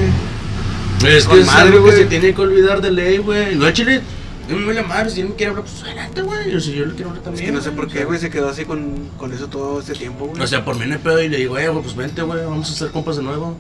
[1.14, 3.56] Es Con que es madre, algo que se tiene que olvidar de ley, güey.
[3.56, 4.02] No, chile.
[4.50, 6.52] No me vale madre, si él me quiere hablar, pues adelante, güey.
[6.52, 7.46] Yo, si yo le quiero hablar Es también.
[7.48, 10.26] que no sé por qué, güey, se quedó así con, con eso todo este tiempo,
[10.28, 10.40] güey.
[10.42, 12.44] O sea, por mí no hay pedo y le digo, eh, güey, pues vente, güey,
[12.46, 13.58] vamos a ser compas de nuevo.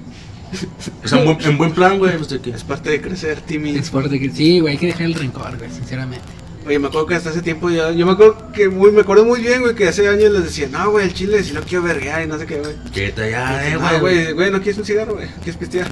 [1.03, 2.51] O sea, en buen, en buen plan, güey, pues de que.
[2.51, 3.75] es parte de crecer, Timmy.
[3.75, 6.23] Es parte que sí, güey, hay que dejar el rencor, güey, sinceramente.
[6.67, 9.23] Oye, me acuerdo que hasta ese tiempo ya, yo me acuerdo que muy, me acuerdo
[9.23, 11.83] muy bien, güey, que hace años les decía, no, güey, el chile, si no quiero
[11.83, 12.73] verguear y no sé qué, güey.
[12.91, 13.99] Quédate ya, eh, no, güey.
[13.99, 15.87] güey, güey, no quieres un cigarro, güey, quieres pistear.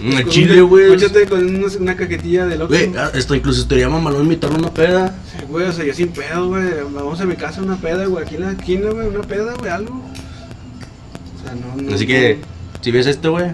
[0.00, 0.92] Un Con chile, güey.
[0.92, 2.68] Échate con unos- una cajetilla de loco.
[2.72, 5.12] Güey, ah, esto incluso estaría mamalón invitarle una peda.
[5.32, 6.68] Sí, Güey, o sea, yo sin pedo, güey.
[6.94, 8.24] Vamos a mi casa una peda, güey.
[8.24, 9.94] Aquí en la esquina, güey, una peda, güey, algo.
[9.94, 11.94] O sea, no, no.
[11.96, 12.38] Así que,
[12.80, 13.50] si ves esto, güey,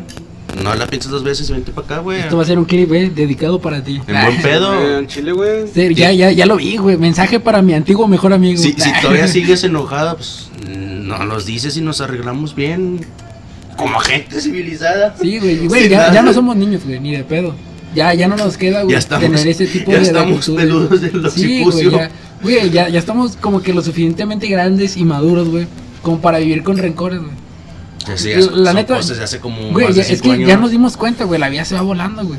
[0.62, 2.20] no la piensas dos veces, vente para acá, güey.
[2.20, 4.00] Esto va a ser un clip, eh, dedicado para ti.
[4.06, 4.74] En buen pedo.
[4.78, 5.66] Güey, en Chile, güey.
[5.72, 6.96] Sí, ya, ya, ya lo vi, güey.
[6.96, 8.61] Mensaje para mi antiguo mejor amigo.
[8.62, 13.00] Si, si todavía sigues enojada, pues no nos dices y nos arreglamos bien.
[13.76, 15.14] Como gente civilizada.
[15.20, 17.54] Sí, güey, güey, ya, ya no somos niños, güey, ni de pedo.
[17.94, 20.61] Ya, ya no nos queda, güey, Ya estamos- tener ese tipo ya de estamos actitudes.
[20.64, 22.11] peludos del Sí, güey, ya,
[22.42, 25.66] güey, ya, ya estamos como que lo suficientemente grandes y maduros, güey,
[26.02, 27.30] como para vivir con rencores, güey.
[28.16, 30.48] Sí, La ya neta, cosas de hace como Güey, más ya- de es que años.
[30.48, 32.38] ya nos dimos cuenta, güey, la vida se va volando, güey.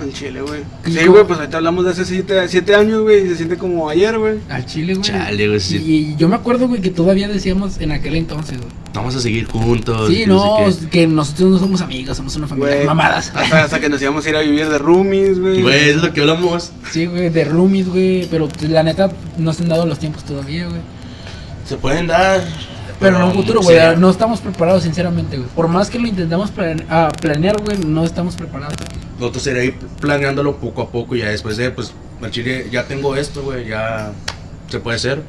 [0.00, 0.60] En Chile, güey.
[0.86, 3.26] ¿Y Sí, güey, pues ahorita hablamos de hace siete, siete años, güey.
[3.26, 4.38] Y se siente como ayer, güey.
[4.48, 5.04] Al chile, güey.
[5.04, 5.76] Chale, güey, sí.
[5.76, 8.70] Y yo me acuerdo, güey, que todavía decíamos en aquel entonces, güey.
[8.94, 10.08] Vamos a seguir juntos.
[10.08, 12.74] Sí, que no, sé que nosotros no somos amigos, somos una familia.
[12.76, 12.86] Güey.
[12.86, 13.32] Mamadas.
[13.34, 15.62] Hasta, hasta que nos íbamos a ir a vivir de roomies, güey.
[15.62, 16.70] Güey, es lo que hablamos.
[16.92, 20.22] Sí, güey, de roomies, güey, pero pues, la neta no se han dado los tiempos
[20.22, 20.80] todavía, güey.
[21.68, 22.44] Se pueden dar.
[23.00, 23.84] Pero en un futuro, güey, sí.
[23.98, 25.48] no estamos preparados, sinceramente, güey.
[25.54, 28.74] Por más que lo intentamos plane- ah, planear, güey, no estamos preparados.
[29.20, 31.92] Nosotros sería ir planeándolo poco a poco y ya después de, pues,
[32.22, 34.12] al chile, ya tengo esto, güey, ya
[34.68, 35.22] se puede hacer.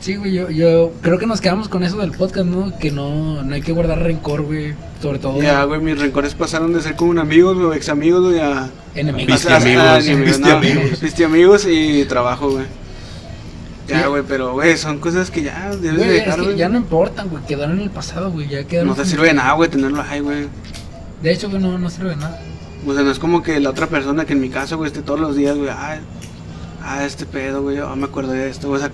[0.00, 2.76] Sí, güey, yo, yo creo que nos quedamos con eso del podcast, ¿no?
[2.76, 4.74] Que no, no hay que guardar rencor, güey.
[5.00, 8.20] Sobre todo Ya, güey, mis rencores pasaron de ser como un amigos, güey, ex amigos,
[8.24, 8.68] güey, a.
[8.96, 9.32] enemigos.
[9.32, 11.00] Viste amigos, no, amigos.
[11.00, 12.64] Viste amigos y trabajo, güey.
[13.88, 16.56] Ya, güey, pero, güey, son cosas que ya debes Güey, de es dejar, que güey.
[16.56, 18.88] ya no importan, güey, quedaron en el pasado, güey, ya quedaron.
[18.90, 20.46] No te sirve de nada, güey, tenerlo ahí, güey.
[21.22, 22.40] De hecho, güey, no, no sirve de nada.
[22.86, 25.02] O sea, no es como que la otra persona que en mi caso, güey, esté
[25.02, 25.98] todos los días, güey, ah,
[26.82, 28.92] ah, este pedo, güey, ah, me acuerdo de esto, güey, o sea,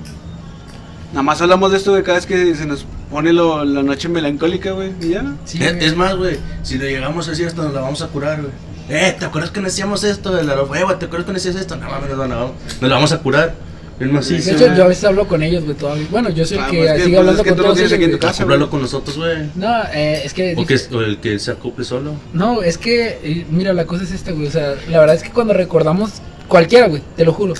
[1.12, 4.09] nada más hablamos de esto, güey, cada vez que se nos pone lo- la noche
[4.09, 5.34] melancólica, güey, y ya.
[5.45, 8.53] Sí, es, más, güey, si le llegamos así hasta nos la vamos a curar, güey.
[8.91, 10.32] Eh, ¿te acuerdas que no hacíamos esto?
[10.34, 11.76] De la güey, ¿te acuerdas que no hacías esto?
[11.76, 13.55] No mames, no, no, no, nos la vamos a curar.
[14.01, 16.07] Es más, sí, De hecho, yo a veces hablo con ellos, güey, todavía.
[16.11, 17.79] Bueno, yo soy el Ah, que pues, que, sigue pues, hablando es que con todos
[17.79, 18.19] ellos, güey.
[18.19, 18.47] casa.
[18.71, 19.37] Con nosotros, güey.
[19.57, 20.55] No, eh, es que...
[20.57, 22.13] O que, o el que se acople solo.
[22.33, 24.47] No, es que, eh, mira, la cosa es esta, güey.
[24.47, 26.13] O sea, la verdad es que cuando recordamos,
[26.47, 27.55] cualquiera, güey, te lo juro.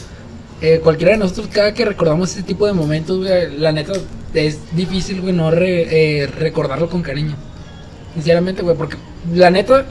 [0.61, 3.93] eh, cualquiera de nosotros, cada que recordamos ese tipo de momentos, güey, la neta,
[4.35, 7.35] es difícil, güey, no re- eh, recordarlo con cariño.
[8.15, 8.97] Sinceramente, güey, porque
[9.35, 9.87] la neta,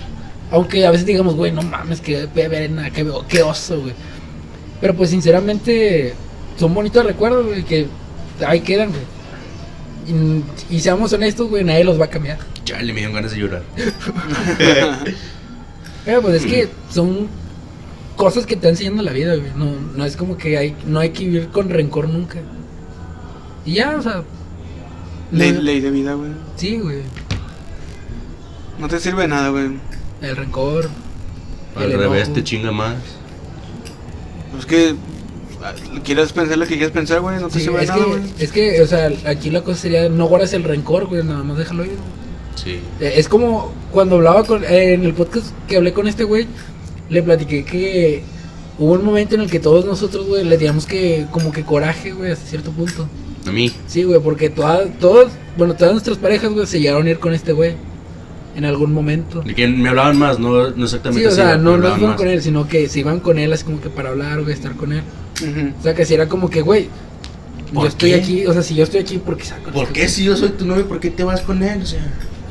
[0.52, 3.93] aunque a veces digamos, güey, no mames, que verena, que, qué oso, güey.
[4.82, 6.14] Pero pues, sinceramente,
[6.58, 7.88] son bonitos recuerdos, güey, que
[8.45, 9.01] ahí quedan, güey.
[10.70, 12.39] Y, y seamos honestos, güey, nadie los va a cambiar.
[12.64, 13.64] Chale, me dieron ganas de llorar.
[16.05, 17.28] Pero pues es que son
[18.16, 19.51] cosas que te enseñando la vida, güey.
[19.55, 22.39] No, no es como que hay, no hay que vivir con rencor nunca.
[23.66, 24.24] Y ya, o sea,
[25.32, 25.62] Ley, No.
[25.62, 26.32] ley de vida, güey.
[26.55, 27.01] Sí, güey.
[28.80, 29.72] No te sirve de nada, güey.
[30.22, 30.89] El rencor.
[31.76, 32.34] Al el revés, enojo.
[32.36, 32.95] te chinga más.
[34.53, 34.95] Pues que
[36.03, 37.39] quieras pensar lo que quieras pensar, güey.
[37.39, 38.22] No te Sí, es, nada, que, güey.
[38.39, 41.58] es que, o sea, aquí la cosa sería, no guardas el rencor, güey, nada más
[41.58, 41.91] déjalo ir.
[42.55, 42.80] Sí.
[42.99, 46.47] Eh, Es como cuando hablaba con, eh, en el podcast que hablé con este güey,
[47.10, 48.24] le platiqué que
[48.80, 52.12] hubo un momento en el que todos nosotros, güey, le teníamos que, como que coraje,
[52.12, 53.08] güey, hasta cierto punto.
[53.47, 53.72] A mí.
[53.88, 57.34] Sí, güey, porque todas, todos, bueno, todas nuestras parejas, güey, se llegaron a ir con
[57.34, 57.76] este güey
[58.55, 59.41] en algún momento.
[59.41, 61.89] De que me hablaban más, no, no exactamente Sí, o así, sea, pero no, no
[61.91, 62.18] fueron más.
[62.18, 64.76] con él, sino que se iban con él así como que para hablar, güey, estar
[64.76, 65.03] con él.
[65.79, 66.89] O sea, que si era como que, güey,
[67.67, 68.15] yo ¿Por estoy qué?
[68.15, 69.71] aquí, o sea, si yo estoy aquí, ¿por qué saco?
[69.71, 71.81] ¿Por qué si yo soy tu novio, por qué te vas con él?
[71.81, 71.99] O sea,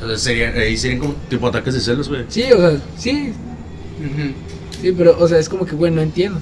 [0.03, 2.25] o sea, sería, ahí serían como tipo ataques de celos, güey.
[2.29, 3.33] Sí, o sea, sí,
[4.81, 6.39] sí, pero, o sea, es como que, güey, no entiendo.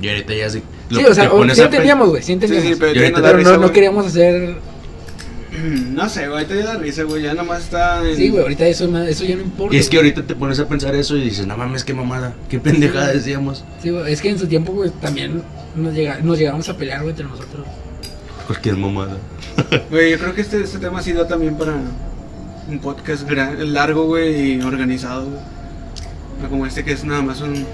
[0.00, 0.62] Y ahorita ya se...
[0.90, 2.66] Sí, o sea, sí entendíamos, güey, sí entendíamos.
[2.66, 4.56] Sí, sí, pero Y ahorita no pero queríamos hacer.
[5.92, 6.44] No sé, güey.
[6.44, 7.22] Ahorita ya da risa, güey.
[7.22, 8.16] Ya nomás está en.
[8.16, 9.74] Sí, güey, ahorita eso, eso ya no importa.
[9.74, 12.34] Y es que ahorita te pones a pensar eso y dices, no mames, qué mamada,
[12.48, 13.64] qué pendejada decíamos.
[13.82, 15.42] Sí, güey, es que en su tiempo, güey, también
[15.76, 17.66] nos, llega, nos llegamos a pelear, güey, entre nosotros.
[18.46, 19.16] Cualquier mamada.
[19.90, 21.74] Güey, yo creo que este, este tema sí da también para
[22.68, 25.40] un podcast gran- largo, güey, y organizado, güey.
[26.42, 27.64] No como este que es nada más un.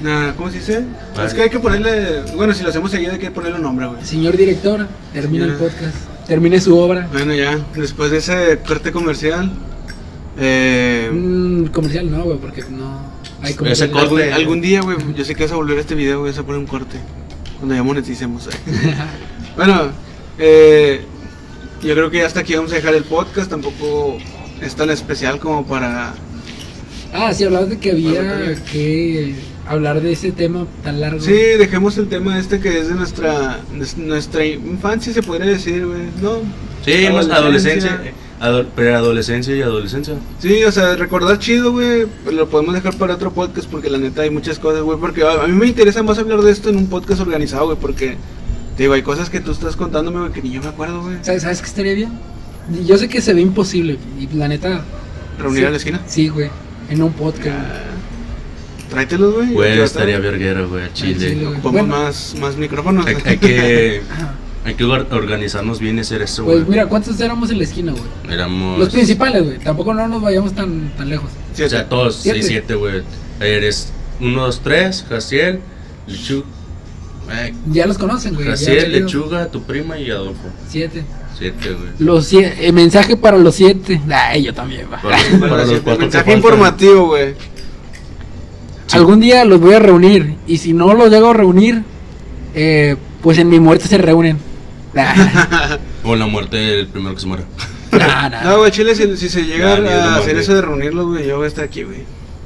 [0.00, 0.84] Una, ¿Cómo se dice?
[1.16, 1.28] Vale.
[1.28, 2.22] Es que hay que ponerle.
[2.36, 4.04] Bueno, si lo hacemos seguido hay que ponerle un nombre, güey.
[4.04, 5.94] Señor director, termina el podcast.
[6.30, 7.08] Termine su obra.
[7.12, 9.50] Bueno, ya, después de ese corte comercial.
[10.38, 13.00] Eh, Mm, comercial no, güey, porque no
[13.42, 13.90] hay comercial.
[13.90, 16.30] corte- algún, algún día, güey, yo sé que vas a volver a este video, güey,
[16.30, 16.98] vas a poner un corte.
[17.58, 18.46] Cuando ya moneticemos.
[18.46, 18.50] eh.
[19.56, 19.90] Bueno,
[20.38, 21.00] eh,
[21.82, 23.50] yo creo que ya hasta aquí vamos a dejar el podcast.
[23.50, 24.16] Tampoco
[24.62, 26.14] es tan especial como para.
[27.12, 29.34] ah, sí, hablabas de que había que
[29.68, 31.20] hablar de ese tema tan largo.
[31.20, 35.86] Sí, dejemos el tema este que es de nuestra de nuestra infancia, se podría decir,
[35.86, 36.02] güey.
[36.20, 36.38] No.
[36.84, 40.14] Sí, más adolescencia, eh, ado- preadolescencia y adolescencia.
[40.38, 43.98] Sí, o sea, recordar chido, güey, pero lo podemos dejar para otro podcast porque la
[43.98, 46.76] neta hay muchas cosas, güey, porque a, mí me interesa más hablar de esto en
[46.76, 48.16] un podcast organizado, güey, porque
[48.76, 51.16] te digo, hay cosas que tú estás contándome, güey, que ni yo me acuerdo, güey.
[51.22, 52.10] ¿Sabes, ¿Sabes qué estaría bien?
[52.86, 54.82] Yo sé que se ve imposible, y la neta,
[55.38, 55.66] Reunir Sí.
[55.66, 56.00] a la esquina.
[56.06, 56.48] sí, güey,
[56.88, 57.48] en un podcast.
[57.48, 57.82] Ah,
[58.90, 59.52] Tráetelos, güey.
[59.52, 61.34] Güey, ya estaría verguero, güey, a Chile, Chile.
[61.36, 61.46] güey.
[61.46, 61.86] Ocupamos Bueno.
[61.86, 63.06] más, más micrófonos.
[63.06, 64.00] Hay, hay que,
[64.64, 66.56] hay que or- organizarnos bien y hacer eso, güey.
[66.58, 68.04] Pues mira, ¿cuántos éramos en la esquina, güey?
[68.34, 68.78] Éramos...
[68.78, 69.58] Los principales, güey.
[69.58, 71.30] Tampoco no nos vayamos tan, tan lejos.
[71.54, 72.42] Sí, O sea, todos, Siete.
[72.42, 73.02] 6, 7, güey.
[73.40, 75.60] Eres 1, 2, 3, Jaciel,
[76.06, 76.46] Lechuga.
[77.70, 78.46] Ya los conocen, güey.
[78.48, 78.90] Jaciel.
[78.90, 80.48] Lechuga, tu prima y Adolfo.
[80.68, 81.04] Siete.
[81.38, 81.88] 7, güey.
[82.00, 82.66] Los siete.
[82.66, 84.00] El mensaje para los siete.
[84.12, 85.00] Ay, yo también, va.
[85.00, 86.36] Para, Para para los cuatro mensaje faltan.
[86.36, 87.34] informativo, güey.
[88.92, 90.36] Algún día los voy a reunir.
[90.46, 91.82] Y si no los llego a reunir,
[92.54, 94.38] eh, pues en mi muerte se reúnen.
[94.92, 95.14] Nah,
[96.04, 97.44] O la muerte del primero que se muera.
[97.92, 98.42] nah, nah.
[98.42, 101.44] No, güey, Chile, si, si se llega a hacer eso de reunirlos, güey, yo voy
[101.44, 101.98] a estar aquí, güey.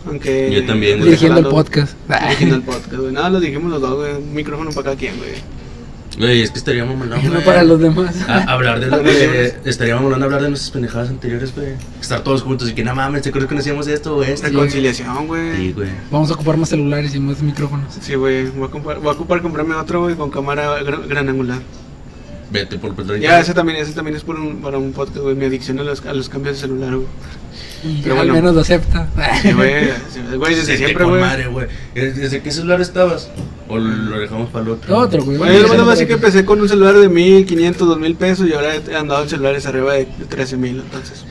[0.07, 0.51] Aunque.
[0.53, 1.11] Yo también, güey.
[1.11, 1.97] Dirigiendo el podcast.
[2.09, 3.13] Dirigiendo el podcast, güey.
[3.13, 4.15] Nada, lo dijimos los dos, güey.
[4.15, 5.31] Un micrófono para cada quien, güey.
[6.19, 7.29] Güey, es que estaríamos hablando.
[7.35, 8.15] No para los demás.
[8.29, 9.55] A- hablar de lo que.
[9.65, 11.69] Estaríamos hablando hablar de nuestras pendejadas anteriores, güey.
[12.01, 14.47] Estar todos juntos y que no mames, ¿te acuerdas que no hacíamos esto o esto?
[14.47, 15.57] Reconciliación, güey.
[15.57, 15.89] Sí, güey.
[16.11, 17.95] Vamos a ocupar más celulares y más micrófonos.
[18.01, 18.47] Sí, güey.
[18.51, 21.59] Voy a comprar, voy a ocupar comprarme otro, güey, con cámara gra- gran angular.
[22.51, 23.21] Vete por petróleo.
[23.21, 25.35] Ya, ese también, ese también es por un, para un podcast, güey.
[25.35, 27.09] Mi adicción a los, a los cambios de celular, güey.
[27.85, 28.35] Y Pero al bueno.
[28.35, 29.09] menos lo acepta.
[29.43, 30.55] Sí, güey.
[30.55, 31.21] desde siempre, güey.
[31.21, 31.67] madre, güey.
[31.95, 33.31] ¿Desde qué celular estabas?
[33.69, 34.97] ¿O lo dejamos para el otro?
[34.99, 35.37] Otro, güey.
[35.39, 39.23] Bueno así que empecé con un celular de 1500, 2000 pesos y ahora he andado
[39.23, 41.25] en celulares arriba de 13 mil, entonces.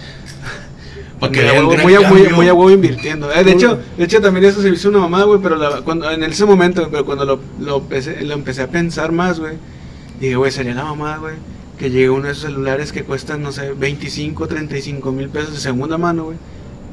[1.19, 3.31] Para que muy, muy, a- muy, muy a huevo invirtiendo.
[3.31, 6.09] Eh, de hecho, de hecho también eso se hizo una mamada, güey, pero la- cuando,
[6.11, 9.53] en ese momento, pero cuando lo, lo, empecé, lo empecé a pensar más, güey,
[10.19, 11.35] dije, güey, sería la mamada, güey,
[11.77, 15.59] que llegue uno de esos celulares que cuestan, no sé, 25, 35 mil pesos de
[15.59, 16.37] segunda mano, güey,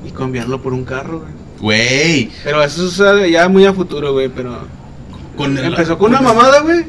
[0.07, 1.33] y cambiarlo por un carro, güey.
[1.61, 2.31] Güey.
[2.45, 4.59] Pero eso es ya muy a futuro, güey, pero
[5.37, 6.85] Con el- empezó con una mamada, güey,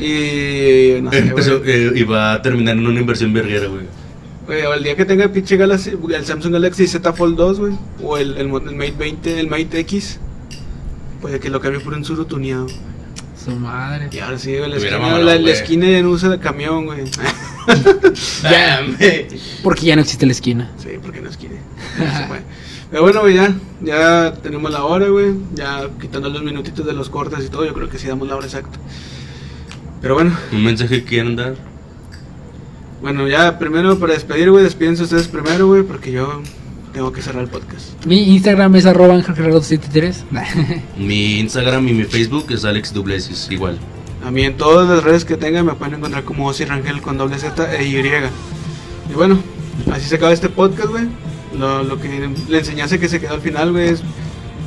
[0.00, 3.82] y no sé, Empezó, eh, y va a terminar en una inversión verguera, güey.
[4.46, 7.60] Güey, o el día que tenga el pinche Galaxy, el Samsung Galaxy Z Fold 2,
[7.60, 10.18] güey, o el, el, Mate 20, el Mate X,
[11.20, 12.66] puede que lo cambie por un suru tuneado.
[13.44, 14.08] Su madre.
[14.12, 15.50] Y ahora sí, güey, la esquina, la, la güey.
[15.50, 17.04] esquina en uso de camión, güey.
[18.42, 18.80] Ya.
[19.62, 20.70] Porque ya no existe la esquina.
[20.76, 21.54] sí, porque no esquina.
[21.98, 22.42] No se puede.
[22.90, 25.32] Pero bueno, güey, ya, ya tenemos la hora, güey.
[25.54, 28.36] Ya quitando los minutitos de los cortes y todo, yo creo que sí damos la
[28.36, 28.78] hora exacta.
[30.02, 31.54] Pero bueno, Un mensaje que quieran dar.
[33.00, 36.42] bueno, ya primero para despedir, güey, despídense ustedes primero, güey, porque yo
[36.94, 38.04] tengo que cerrar el podcast.
[38.06, 40.14] Mi Instagram es arroba angelgerardo73.
[40.96, 43.78] Mi Instagram y mi Facebook es Alex Dublesis, igual.
[44.24, 47.18] A mí en todas las redes que tengan me pueden encontrar como Ozzy Rangel con
[47.18, 47.96] doble Z e Y.
[47.98, 49.38] Y bueno,
[49.92, 51.04] así se acaba este podcast, güey.
[51.58, 54.02] Lo, lo que la enseñanza que se quedó al final, güey, es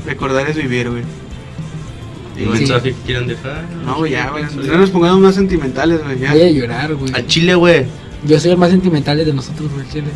[0.06, 1.04] recordar es vivir, güey.
[1.04, 2.60] ¿Un Sí.
[2.60, 3.64] mensaje que quieran dejar?
[3.84, 4.44] No, ya, güey.
[4.68, 6.20] No nos pongamos más sentimentales, güey.
[6.20, 6.34] Ya.
[6.34, 7.12] Voy a llorar, güey.
[7.16, 7.86] Al chile, güey.
[8.26, 10.08] Yo soy el más sentimental de nosotros, güey, chile.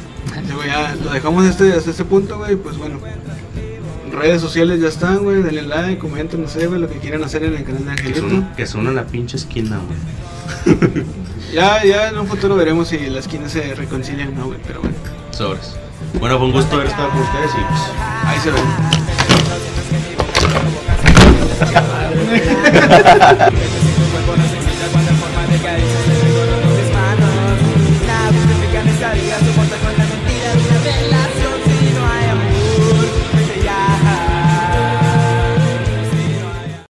[0.48, 2.56] Sí, güey, ya lo dejamos este, hasta este punto, güey.
[2.56, 3.00] Pues bueno,
[4.12, 5.42] redes sociales ya están, güey.
[5.44, 8.02] Denle like, comenten, no sé, güey, lo que quieran hacer en el canal de Que
[8.10, 8.30] Angelito.
[8.30, 9.80] son, que son en la pinche esquina,
[10.66, 11.02] güey.
[11.54, 14.60] Ya, ya en un futuro veremos si las esquinas se reconcilian o no, güey.
[14.66, 14.96] Pero bueno,
[15.32, 15.76] Sobres.
[16.18, 17.82] Bueno, fue un gusto haber estado con ustedes y pues.
[18.26, 18.64] ahí se ven.